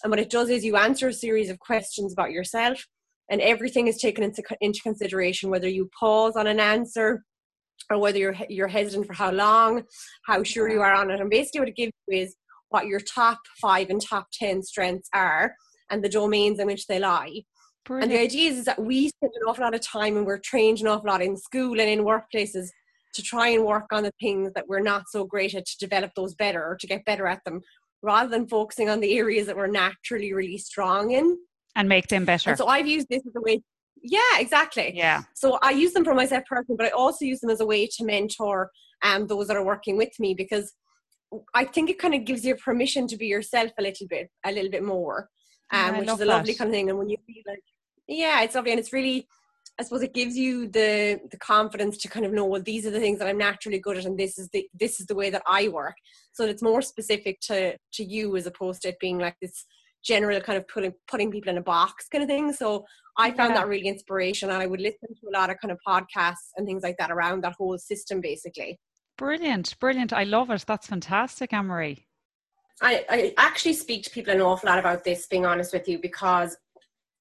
And 0.05 0.09
what 0.09 0.21
it 0.21 0.29
does 0.29 0.49
is 0.49 0.63
you 0.63 0.77
answer 0.77 1.09
a 1.09 1.13
series 1.13 1.49
of 1.49 1.59
questions 1.59 2.13
about 2.13 2.31
yourself, 2.31 2.87
and 3.29 3.41
everything 3.41 3.87
is 3.87 3.97
taken 3.97 4.23
into, 4.23 4.41
into 4.61 4.79
consideration, 4.81 5.49
whether 5.49 5.67
you 5.67 5.89
pause 5.99 6.37
on 6.37 6.47
an 6.47 6.61
answer 6.61 7.25
or 7.89 7.97
whether 7.99 8.17
you're, 8.17 8.35
you're 8.49 8.67
hesitant 8.67 9.07
for 9.07 9.13
how 9.13 9.31
long, 9.31 9.83
how 10.25 10.43
sure 10.43 10.69
you 10.69 10.81
are 10.81 10.93
on 10.93 11.11
it. 11.11 11.19
And 11.19 11.29
basically, 11.29 11.61
what 11.61 11.69
it 11.69 11.75
gives 11.75 11.93
you 12.07 12.19
is 12.19 12.35
what 12.69 12.85
your 12.85 12.99
top 12.99 13.39
five 13.61 13.89
and 13.89 14.01
top 14.01 14.27
10 14.33 14.63
strengths 14.63 15.09
are 15.13 15.55
and 15.89 16.03
the 16.03 16.09
domains 16.09 16.59
in 16.59 16.67
which 16.67 16.87
they 16.87 16.99
lie. 16.99 17.41
Brilliant. 17.85 18.11
And 18.11 18.11
the 18.11 18.23
idea 18.23 18.51
is, 18.51 18.59
is 18.59 18.65
that 18.65 18.79
we 18.79 19.09
spend 19.09 19.31
an 19.35 19.47
awful 19.47 19.63
lot 19.63 19.73
of 19.73 19.81
time 19.81 20.17
and 20.17 20.25
we're 20.25 20.39
trained 20.39 20.79
an 20.79 20.87
awful 20.87 21.07
lot 21.07 21.21
in 21.21 21.35
school 21.35 21.79
and 21.79 21.89
in 21.89 22.05
workplaces 22.05 22.67
to 23.15 23.23
try 23.23 23.49
and 23.49 23.65
work 23.65 23.85
on 23.91 24.03
the 24.03 24.11
things 24.21 24.53
that 24.53 24.67
we're 24.67 24.81
not 24.81 25.03
so 25.09 25.25
great 25.25 25.55
at 25.55 25.65
to 25.65 25.77
develop 25.79 26.11
those 26.15 26.35
better 26.35 26.63
or 26.63 26.75
to 26.75 26.85
get 26.85 27.03
better 27.05 27.25
at 27.25 27.43
them 27.43 27.61
rather 28.03 28.29
than 28.29 28.47
focusing 28.47 28.89
on 28.89 28.99
the 28.99 29.17
areas 29.17 29.47
that 29.47 29.57
we're 29.57 29.67
naturally 29.67 30.31
really 30.33 30.57
strong 30.57 31.11
in 31.11 31.37
and 31.75 31.89
make 31.89 32.07
them 32.07 32.25
better. 32.25 32.51
And 32.51 32.57
so 32.57 32.67
I've 32.67 32.87
used 32.87 33.07
this 33.09 33.21
as 33.25 33.33
a 33.35 33.41
way 33.41 33.61
yeah, 34.01 34.39
exactly. 34.39 34.91
Yeah. 34.95 35.23
So 35.35 35.59
I 35.61 35.71
use 35.71 35.93
them 35.93 36.03
for 36.03 36.13
myself 36.13 36.43
personally, 36.49 36.77
but 36.77 36.87
I 36.87 36.91
also 36.91 37.25
use 37.25 37.39
them 37.39 37.49
as 37.49 37.61
a 37.61 37.65
way 37.65 37.87
to 37.87 38.05
mentor 38.05 38.71
um, 39.03 39.27
those 39.27 39.47
that 39.47 39.57
are 39.57 39.65
working 39.65 39.97
with 39.97 40.19
me 40.19 40.33
because 40.33 40.73
I 41.53 41.65
think 41.65 41.89
it 41.89 41.99
kind 41.99 42.15
of 42.15 42.25
gives 42.25 42.43
you 42.43 42.55
permission 42.55 43.07
to 43.07 43.17
be 43.17 43.27
yourself 43.27 43.71
a 43.77 43.81
little 43.81 44.07
bit, 44.07 44.29
a 44.45 44.51
little 44.51 44.71
bit 44.71 44.83
more 44.83 45.29
um, 45.71 45.97
which 45.97 46.09
is 46.09 46.21
a 46.21 46.25
lovely 46.25 46.53
kind 46.53 46.69
of 46.69 46.73
thing. 46.73 46.89
And 46.89 46.97
when 46.97 47.09
you 47.09 47.17
feel 47.25 47.43
like, 47.47 47.63
yeah, 48.07 48.41
it's 48.41 48.55
lovely, 48.55 48.71
and 48.71 48.79
it's 48.79 48.93
really, 48.93 49.27
I 49.79 49.83
suppose, 49.83 50.01
it 50.01 50.13
gives 50.13 50.37
you 50.37 50.67
the 50.67 51.19
the 51.31 51.37
confidence 51.37 51.97
to 51.99 52.07
kind 52.07 52.25
of 52.25 52.33
know, 52.33 52.45
well, 52.45 52.61
these 52.61 52.85
are 52.85 52.91
the 52.91 52.99
things 52.99 53.19
that 53.19 53.27
I'm 53.27 53.37
naturally 53.37 53.79
good 53.79 53.97
at, 53.97 54.05
and 54.05 54.17
this 54.17 54.37
is 54.37 54.49
the 54.51 54.67
this 54.73 54.99
is 54.99 55.05
the 55.05 55.15
way 55.15 55.29
that 55.29 55.43
I 55.47 55.67
work. 55.67 55.95
So 56.33 56.45
it's 56.45 56.61
more 56.61 56.81
specific 56.81 57.39
to 57.41 57.77
to 57.93 58.03
you 58.03 58.35
as 58.35 58.47
opposed 58.47 58.81
to 58.83 58.89
it 58.89 58.99
being 58.99 59.19
like 59.19 59.35
this 59.41 59.65
general 60.03 60.39
kind 60.41 60.57
of 60.57 60.67
putting 60.67 60.93
putting 61.07 61.31
people 61.31 61.49
in 61.49 61.57
a 61.57 61.61
box 61.61 62.07
kind 62.09 62.23
of 62.23 62.29
thing. 62.29 62.53
So 62.53 62.85
I 63.17 63.31
found 63.31 63.53
yeah. 63.53 63.61
that 63.61 63.67
really 63.67 63.87
inspirational. 63.87 64.53
And 64.53 64.63
I 64.63 64.67
would 64.67 64.81
listen 64.81 65.09
to 65.09 65.29
a 65.29 65.37
lot 65.37 65.49
of 65.49 65.57
kind 65.61 65.71
of 65.71 65.79
podcasts 65.87 66.51
and 66.55 66.65
things 66.65 66.83
like 66.83 66.97
that 66.99 67.11
around 67.11 67.43
that 67.43 67.55
whole 67.57 67.77
system, 67.77 68.21
basically. 68.21 68.79
Brilliant, 69.17 69.77
brilliant. 69.79 70.13
I 70.13 70.23
love 70.23 70.49
it. 70.49 70.63
That's 70.65 70.87
fantastic, 70.87 71.51
Anne 71.51 71.65
Marie. 71.65 72.05
I, 72.81 73.05
I 73.09 73.33
actually 73.37 73.73
speak 73.73 74.03
to 74.03 74.09
people 74.09 74.33
an 74.33 74.41
awful 74.41 74.69
lot 74.69 74.79
about 74.79 75.03
this, 75.03 75.27
being 75.27 75.45
honest 75.45 75.73
with 75.73 75.89
you, 75.89 75.99
because 75.99 76.55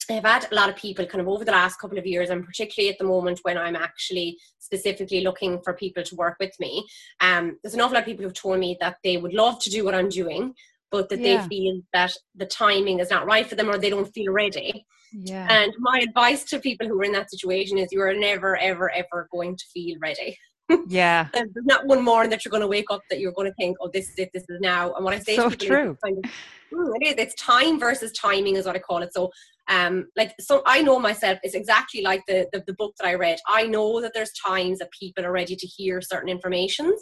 I've 0.08 0.24
had 0.24 0.46
a 0.50 0.54
lot 0.54 0.68
of 0.68 0.76
people 0.76 1.04
kind 1.06 1.20
of 1.20 1.28
over 1.28 1.44
the 1.44 1.50
last 1.50 1.80
couple 1.80 1.98
of 1.98 2.06
years, 2.06 2.30
and 2.30 2.46
particularly 2.46 2.92
at 2.92 2.98
the 2.98 3.04
moment 3.04 3.40
when 3.42 3.58
I'm 3.58 3.74
actually 3.74 4.38
specifically 4.58 5.22
looking 5.22 5.60
for 5.64 5.74
people 5.74 6.04
to 6.04 6.14
work 6.14 6.36
with 6.38 6.52
me. 6.60 6.86
Um, 7.20 7.58
there's 7.62 7.74
an 7.74 7.80
awful 7.80 7.94
lot 7.94 8.00
of 8.00 8.06
people 8.06 8.24
who've 8.24 8.32
told 8.32 8.60
me 8.60 8.76
that 8.80 8.98
they 9.02 9.16
would 9.16 9.34
love 9.34 9.58
to 9.60 9.70
do 9.70 9.84
what 9.84 9.94
I'm 9.94 10.08
doing, 10.08 10.54
but 10.90 11.09
that 11.09 11.20
yeah. 11.20 11.42
they 11.42 11.48
feel 11.48 11.81
that 11.92 12.12
the 12.35 12.46
timing 12.46 13.01
is 13.01 13.11
not 13.11 13.27
right 13.27 13.46
for 13.46 13.55
them 13.55 13.68
or 13.68 13.79
they 13.79 13.90
don't 13.90 14.12
feel 14.12 14.33
ready. 14.33 14.87
Yeah. 15.12 15.46
And 15.51 15.72
my 15.79 16.01
advice 16.01 16.44
to 16.44 16.59
people 16.59 16.87
who 16.87 17.01
are 17.01 17.05
in 17.05 17.12
that 17.12 17.31
situation 17.31 17.79
is 17.79 17.92
you 17.92 18.03
are 18.03 18.14
never, 18.14 18.57
ever, 18.57 18.90
ever 18.90 19.29
going 19.33 19.57
to 19.57 19.64
feel 19.72 19.96
ready. 20.01 20.37
Yeah. 20.87 21.29
There's 21.33 21.48
not 21.64 21.87
one 21.87 22.05
morning 22.05 22.29
that 22.29 22.44
you're 22.44 22.51
going 22.51 22.61
to 22.61 22.66
wake 22.66 22.90
up 22.90 23.01
that 23.09 23.20
you're 23.20 23.33
going 23.33 23.48
to 23.51 23.55
think, 23.55 23.79
oh, 23.81 23.88
this 23.92 24.11
is 24.11 24.18
it, 24.18 24.31
this 24.35 24.44
is 24.51 24.61
now. 24.61 24.92
And 24.92 25.05
what 25.05 25.14
I 25.14 25.18
say 25.18 25.37
so 25.37 25.48
to 25.48 25.57
people 25.57 25.77
true. 25.77 25.98
Kind 26.05 26.18
of, 26.18 26.31
mm, 26.72 26.92
it 27.01 27.07
is. 27.07 27.14
It's 27.16 27.35
time 27.42 27.81
versus 27.81 28.12
timing 28.12 28.57
is 28.57 28.66
what 28.66 28.77
I 28.77 28.79
call 28.79 29.03
it. 29.03 29.14
So, 29.14 29.31
um, 29.68 30.09
like, 30.14 30.35
so 30.38 30.62
I 30.66 30.83
know 30.83 30.98
myself. 30.98 31.38
It's 31.42 31.55
exactly 31.55 32.03
like 32.03 32.22
the, 32.29 32.48
the 32.53 32.62
the 32.66 32.74
book 32.74 32.92
that 33.01 33.07
I 33.07 33.14
read. 33.14 33.38
I 33.46 33.66
know 33.66 34.03
that 34.03 34.12
there's 34.14 34.33
times 34.33 34.79
that 34.81 34.90
people 34.90 35.24
are 35.24 35.33
ready 35.33 35.57
to 35.57 35.66
hear 35.66 36.03
certain 36.03 36.29
informations, 36.29 37.01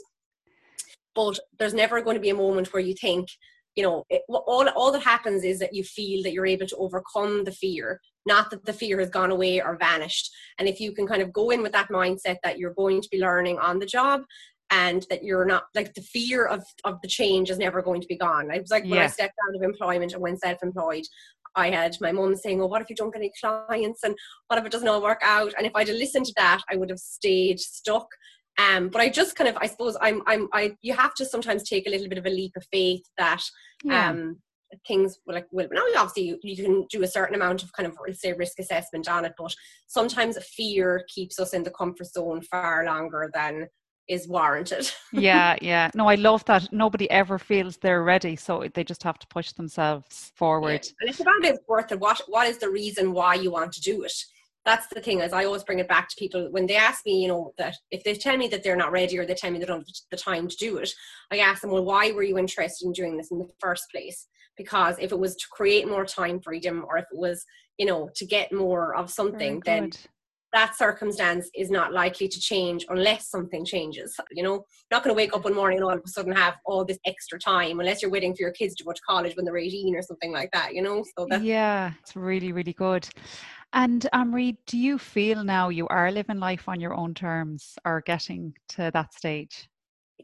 but 1.16 1.38
there's 1.58 1.74
never 1.74 2.00
going 2.00 2.14
to 2.14 2.20
be 2.20 2.30
a 2.30 2.34
moment 2.34 2.72
where 2.72 2.82
you 2.82 2.94
think, 2.94 3.28
you 3.76 3.82
know, 3.82 4.04
it, 4.10 4.22
all 4.28 4.68
all 4.70 4.90
that 4.92 5.02
happens 5.02 5.44
is 5.44 5.58
that 5.60 5.74
you 5.74 5.84
feel 5.84 6.22
that 6.22 6.32
you're 6.32 6.46
able 6.46 6.66
to 6.66 6.76
overcome 6.76 7.44
the 7.44 7.52
fear 7.52 8.00
not 8.26 8.50
that 8.50 8.66
the 8.66 8.72
fear 8.72 8.98
has 8.98 9.08
gone 9.08 9.30
away 9.30 9.62
or 9.62 9.76
vanished. 9.76 10.30
And 10.58 10.68
if 10.68 10.80
you 10.80 10.92
can 10.92 11.06
kind 11.06 11.22
of 11.22 11.32
go 11.32 11.50
in 11.50 11.62
with 11.62 11.72
that 11.72 11.88
mindset 11.88 12.36
that 12.42 12.58
you're 12.58 12.74
going 12.74 13.00
to 13.00 13.08
be 13.10 13.20
learning 13.20 13.58
on 13.58 13.78
the 13.78 13.86
job 13.86 14.22
and 14.70 15.06
that 15.10 15.22
you're 15.22 15.44
not 15.44 15.64
like 15.76 15.94
the 15.94 16.02
fear 16.02 16.44
of, 16.46 16.64
of 16.84 17.00
the 17.02 17.08
change 17.08 17.50
is 17.50 17.58
never 17.58 17.80
going 17.80 18.00
to 18.00 18.08
be 18.08 18.16
gone. 18.16 18.50
I 18.50 18.58
was 18.58 18.70
like 18.70 18.84
yeah. 18.84 18.90
when 18.90 18.98
I 18.98 19.06
stepped 19.06 19.34
out 19.48 19.54
of 19.54 19.62
employment 19.62 20.12
and 20.12 20.20
went 20.20 20.40
self 20.40 20.58
employed, 20.62 21.04
I 21.54 21.70
had 21.70 21.96
my 22.00 22.10
mum 22.10 22.34
saying, 22.34 22.60
"Oh, 22.60 22.66
what 22.66 22.82
if 22.82 22.90
you 22.90 22.96
don't 22.96 23.12
get 23.12 23.20
any 23.20 23.32
clients? 23.40 24.02
And 24.02 24.14
what 24.48 24.58
if 24.58 24.66
it 24.66 24.72
doesn't 24.72 24.88
all 24.88 25.00
work 25.00 25.20
out?" 25.22 25.54
And 25.56 25.66
if 25.66 25.72
I'd 25.74 25.88
have 25.88 25.96
listened 25.96 26.26
to 26.26 26.34
that, 26.36 26.62
I 26.70 26.76
would 26.76 26.90
have 26.90 26.98
stayed 26.98 27.60
stuck. 27.60 28.08
Um, 28.58 28.88
but 28.88 29.00
I 29.00 29.08
just 29.08 29.36
kind 29.36 29.48
of, 29.48 29.56
I 29.60 29.66
suppose, 29.66 29.96
I'm, 30.00 30.22
I'm, 30.26 30.48
I. 30.52 30.76
You 30.80 30.94
have 30.94 31.14
to 31.14 31.26
sometimes 31.26 31.68
take 31.68 31.86
a 31.86 31.90
little 31.90 32.08
bit 32.08 32.18
of 32.18 32.26
a 32.26 32.30
leap 32.30 32.52
of 32.56 32.64
faith 32.72 33.02
that, 33.18 33.42
yeah. 33.84 34.10
um, 34.10 34.38
things 34.86 35.18
will 35.26 35.34
like 35.34 35.46
will 35.52 35.68
now 35.70 35.84
obviously 35.96 36.24
you, 36.24 36.38
you, 36.42 36.56
can 36.56 36.84
do 36.90 37.02
a 37.04 37.06
certain 37.06 37.36
amount 37.36 37.62
of 37.62 37.72
kind 37.72 37.86
of 37.86 37.96
say 38.16 38.32
risk 38.32 38.58
assessment 38.58 39.08
on 39.08 39.24
it 39.24 39.32
but 39.38 39.54
sometimes 39.86 40.36
fear 40.44 41.04
keeps 41.08 41.38
us 41.38 41.54
in 41.54 41.62
the 41.62 41.70
comfort 41.70 42.06
zone 42.06 42.42
far 42.42 42.84
longer 42.84 43.30
than 43.32 43.68
is 44.08 44.28
warranted. 44.28 44.90
yeah, 45.12 45.56
yeah. 45.60 45.90
No, 45.94 46.08
I 46.08 46.14
love 46.14 46.44
that. 46.44 46.72
Nobody 46.72 47.10
ever 47.10 47.38
feels 47.38 47.76
they're 47.76 48.02
ready, 48.02 48.36
so 48.36 48.64
they 48.74 48.84
just 48.84 49.02
have 49.02 49.18
to 49.18 49.26
push 49.28 49.52
themselves 49.52 50.32
forward. 50.36 50.84
Yeah. 50.84 50.92
And 51.00 51.10
it's 51.10 51.20
about 51.20 51.44
it's 51.44 51.58
worth 51.68 51.92
it. 51.92 52.00
What 52.00 52.20
what 52.28 52.46
is 52.46 52.58
the 52.58 52.70
reason 52.70 53.12
why 53.12 53.34
you 53.34 53.50
want 53.50 53.72
to 53.72 53.80
do 53.80 54.04
it? 54.04 54.12
That's 54.66 54.88
the 54.88 55.00
thing. 55.00 55.20
is 55.20 55.32
I 55.32 55.44
always 55.44 55.62
bring 55.62 55.78
it 55.78 55.88
back 55.88 56.08
to 56.08 56.16
people 56.18 56.48
when 56.50 56.66
they 56.66 56.74
ask 56.74 57.06
me, 57.06 57.22
you 57.22 57.28
know, 57.28 57.52
that 57.56 57.76
if 57.92 58.02
they 58.02 58.14
tell 58.14 58.36
me 58.36 58.48
that 58.48 58.64
they're 58.64 58.76
not 58.76 58.90
ready 58.90 59.16
or 59.16 59.24
they 59.24 59.34
tell 59.34 59.52
me 59.52 59.60
they 59.60 59.64
don't 59.64 59.78
have 59.78 59.86
the 60.10 60.16
time 60.16 60.48
to 60.48 60.56
do 60.56 60.78
it, 60.78 60.90
I 61.30 61.38
ask 61.38 61.62
them, 61.62 61.70
well, 61.70 61.84
why 61.84 62.10
were 62.10 62.24
you 62.24 62.36
interested 62.36 62.84
in 62.84 62.92
doing 62.92 63.16
this 63.16 63.30
in 63.30 63.38
the 63.38 63.48
first 63.60 63.84
place? 63.92 64.26
Because 64.56 64.96
if 64.98 65.12
it 65.12 65.18
was 65.18 65.36
to 65.36 65.46
create 65.52 65.88
more 65.88 66.04
time 66.04 66.40
freedom, 66.40 66.84
or 66.88 66.98
if 66.98 67.04
it 67.12 67.18
was, 67.18 67.44
you 67.78 67.86
know, 67.86 68.10
to 68.16 68.26
get 68.26 68.52
more 68.52 68.96
of 68.96 69.08
something, 69.08 69.62
then 69.64 69.92
that 70.52 70.76
circumstance 70.76 71.50
is 71.54 71.70
not 71.70 71.92
likely 71.92 72.26
to 72.26 72.40
change 72.40 72.86
unless 72.88 73.28
something 73.28 73.64
changes. 73.64 74.18
You 74.30 74.42
know, 74.42 74.64
not 74.90 75.04
going 75.04 75.14
to 75.14 75.16
wake 75.16 75.34
up 75.34 75.44
one 75.44 75.54
morning 75.54 75.78
and 75.78 75.84
all 75.84 75.92
of 75.92 76.02
a 76.04 76.08
sudden 76.08 76.32
have 76.32 76.54
all 76.64 76.84
this 76.84 76.98
extra 77.04 77.38
time 77.38 77.78
unless 77.78 78.00
you're 78.00 78.10
waiting 78.10 78.34
for 78.34 78.40
your 78.40 78.52
kids 78.52 78.74
to 78.76 78.84
go 78.84 78.92
to 78.92 79.00
college 79.06 79.36
when 79.36 79.44
they're 79.44 79.58
18 79.58 79.94
or 79.94 80.02
something 80.02 80.32
like 80.32 80.50
that, 80.52 80.74
you 80.74 80.82
know? 80.82 81.04
So 81.16 81.26
that's 81.28 81.44
Yeah, 81.44 81.92
it's 82.00 82.16
really, 82.16 82.52
really 82.52 82.72
good. 82.72 83.06
And 83.76 84.08
Anne 84.12 84.30
Marie, 84.32 84.58
do 84.66 84.76
you 84.76 84.98
feel 84.98 85.44
now 85.44 85.68
you 85.68 85.86
are 85.86 86.10
living 86.10 86.40
life 86.40 86.68
on 86.68 86.80
your 86.80 86.94
own 86.94 87.14
terms 87.14 87.78
or 87.84 88.00
getting 88.00 88.56
to 88.70 88.90
that 88.92 89.14
stage? 89.14 89.70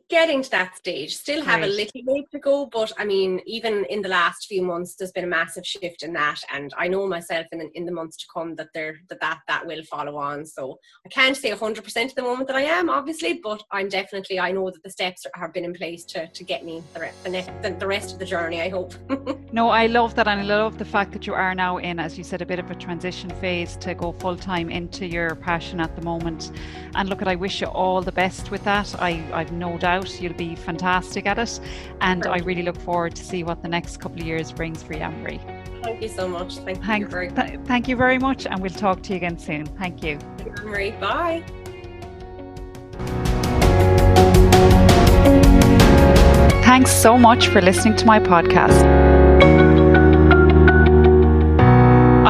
Getting 0.09 0.43
to 0.43 0.51
that 0.51 0.77
stage 0.77 1.17
still 1.17 1.43
have 1.43 1.61
right. 1.61 1.71
a 1.71 1.73
little 1.73 2.03
way 2.05 2.25
to 2.31 2.39
go 2.39 2.67
but 2.67 2.93
i 2.99 3.05
mean 3.05 3.41
even 3.47 3.85
in 3.87 4.03
the 4.03 4.09
last 4.09 4.47
few 4.47 4.63
months 4.63 4.95
there's 4.95 5.13
been 5.13 5.25
a 5.25 5.35
massive 5.39 5.67
shift 5.67 6.03
in 6.03 6.13
that 6.13 6.39
and 6.53 6.73
i 6.79 6.87
know 6.89 7.07
myself 7.07 7.47
in, 7.53 7.71
in 7.75 7.85
the 7.87 7.93
months 7.93 8.17
to 8.17 8.27
come 8.33 8.55
that 8.55 8.69
there 8.75 8.97
that, 9.09 9.21
that 9.21 9.41
that 9.49 9.67
will 9.67 9.83
follow 9.85 10.17
on. 10.17 10.45
So 10.45 10.79
i 11.07 11.09
can't 11.09 11.37
say 11.37 11.51
100% 11.51 11.97
at 11.97 12.15
the 12.15 12.23
moment 12.23 12.47
that 12.49 12.57
i 12.57 12.63
am 12.63 12.89
obviously 12.89 13.41
but 13.43 13.63
i'm 13.71 13.89
definitely 13.89 14.39
i 14.41 14.51
know 14.53 14.71
that 14.71 14.83
the 14.83 14.91
steps 14.91 15.27
have 15.35 15.53
been 15.53 15.65
in 15.65 15.75
place 15.75 16.05
to, 16.07 16.27
to 16.27 16.45
get 16.45 16.65
me 16.65 16.83
the, 16.95 17.45
the, 17.63 17.77
the 17.79 17.87
rest 17.87 18.13
of 18.13 18.19
the 18.19 18.25
journey 18.25 18.61
i 18.61 18.69
hope. 18.69 18.95
No 19.53 19.69
i 19.69 19.87
love 19.87 20.15
that 20.15 20.27
and 20.27 20.41
i 20.41 20.45
love 20.45 20.79
the 20.79 20.85
fact 20.85 21.13
that 21.13 21.27
you 21.27 21.35
are 21.35 21.55
now 21.55 21.77
in 21.77 21.99
as 21.99 22.17
you 22.17 22.25
said 22.25 22.41
a 22.41 22.47
bit 22.47 22.59
of 22.59 22.71
a 22.71 22.75
transition 22.75 23.29
phase 23.29 23.77
to 23.77 23.95
go 23.95 24.13
full-time 24.13 24.71
into 24.71 25.07
your 25.07 25.35
passion 25.35 25.81
at 25.81 25.95
the 25.95 26.03
moment. 26.03 26.51
And 26.95 27.09
look 27.09 27.21
at 27.21 27.29
i 27.29 27.35
wish 27.35 27.61
you 27.61 27.67
all 27.67 28.01
the 28.01 28.13
best 28.13 28.51
with 28.51 28.65
that. 28.65 28.95
I 29.01 29.23
i've 29.33 29.53
no 29.53 29.79
doubt. 29.83 30.21
You'll 30.21 30.33
be 30.49 30.55
fantastic 30.55 31.27
at 31.27 31.39
it. 31.39 31.61
And 32.01 32.27
I 32.27 32.39
really 32.39 32.63
look 32.63 32.81
forward 32.81 33.15
to 33.17 33.25
see 33.25 33.43
what 33.43 33.63
the 33.63 33.69
next 33.69 33.99
couple 33.99 34.21
of 34.21 34.27
years 34.27 34.53
brings 34.53 34.83
for 34.83 34.95
you, 34.95 35.01
Anne-Marie. 35.01 35.41
Thank 35.83 36.01
you 36.01 36.09
so 36.09 36.29
much. 36.29 36.59
Thank 36.59 37.01
you. 37.01 37.07
Very- 37.09 37.31
th- 37.31 37.59
thank 37.65 37.89
you 37.89 37.97
very 37.97 38.19
much. 38.19 38.47
And 38.47 38.61
we'll 38.61 38.71
talk 38.71 39.03
to 39.03 39.11
you 39.11 39.17
again 39.17 39.39
soon. 39.39 39.67
Thank 39.67 40.03
you. 40.03 40.19
Thank 40.39 40.59
you 40.59 40.65
Marie. 40.65 40.93
Bye. 40.93 41.43
Thanks 46.65 46.93
so 46.93 47.19
much 47.19 47.49
for 47.49 47.61
listening 47.61 47.97
to 47.97 48.07
my 48.07 48.19
podcast. 48.19 48.81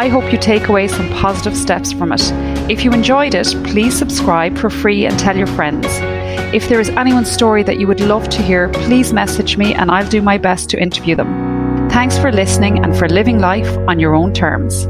I 0.04 0.08
hope 0.08 0.32
you 0.32 0.38
take 0.38 0.68
away 0.68 0.88
some 0.88 1.08
positive 1.10 1.56
steps 1.56 1.92
from 1.92 2.12
it. 2.12 2.22
If 2.68 2.82
you 2.84 2.92
enjoyed 2.92 3.34
it, 3.34 3.48
please 3.62 3.96
subscribe 3.96 4.58
for 4.58 4.68
free 4.68 5.06
and 5.06 5.16
tell 5.18 5.36
your 5.36 5.46
friends. 5.46 5.86
If 6.52 6.68
there 6.68 6.80
is 6.80 6.90
anyone's 6.90 7.32
story 7.32 7.62
that 7.62 7.78
you 7.78 7.86
would 7.86 8.00
love 8.00 8.28
to 8.28 8.42
hear, 8.42 8.68
please 8.68 9.10
message 9.14 9.56
me 9.56 9.72
and 9.72 9.90
I'll 9.90 10.08
do 10.08 10.20
my 10.20 10.36
best 10.36 10.68
to 10.70 10.78
interview 10.78 11.16
them. 11.16 11.88
Thanks 11.88 12.18
for 12.18 12.30
listening 12.30 12.84
and 12.84 12.94
for 12.94 13.08
living 13.08 13.38
life 13.38 13.74
on 13.88 13.98
your 13.98 14.14
own 14.14 14.34
terms. 14.34 14.86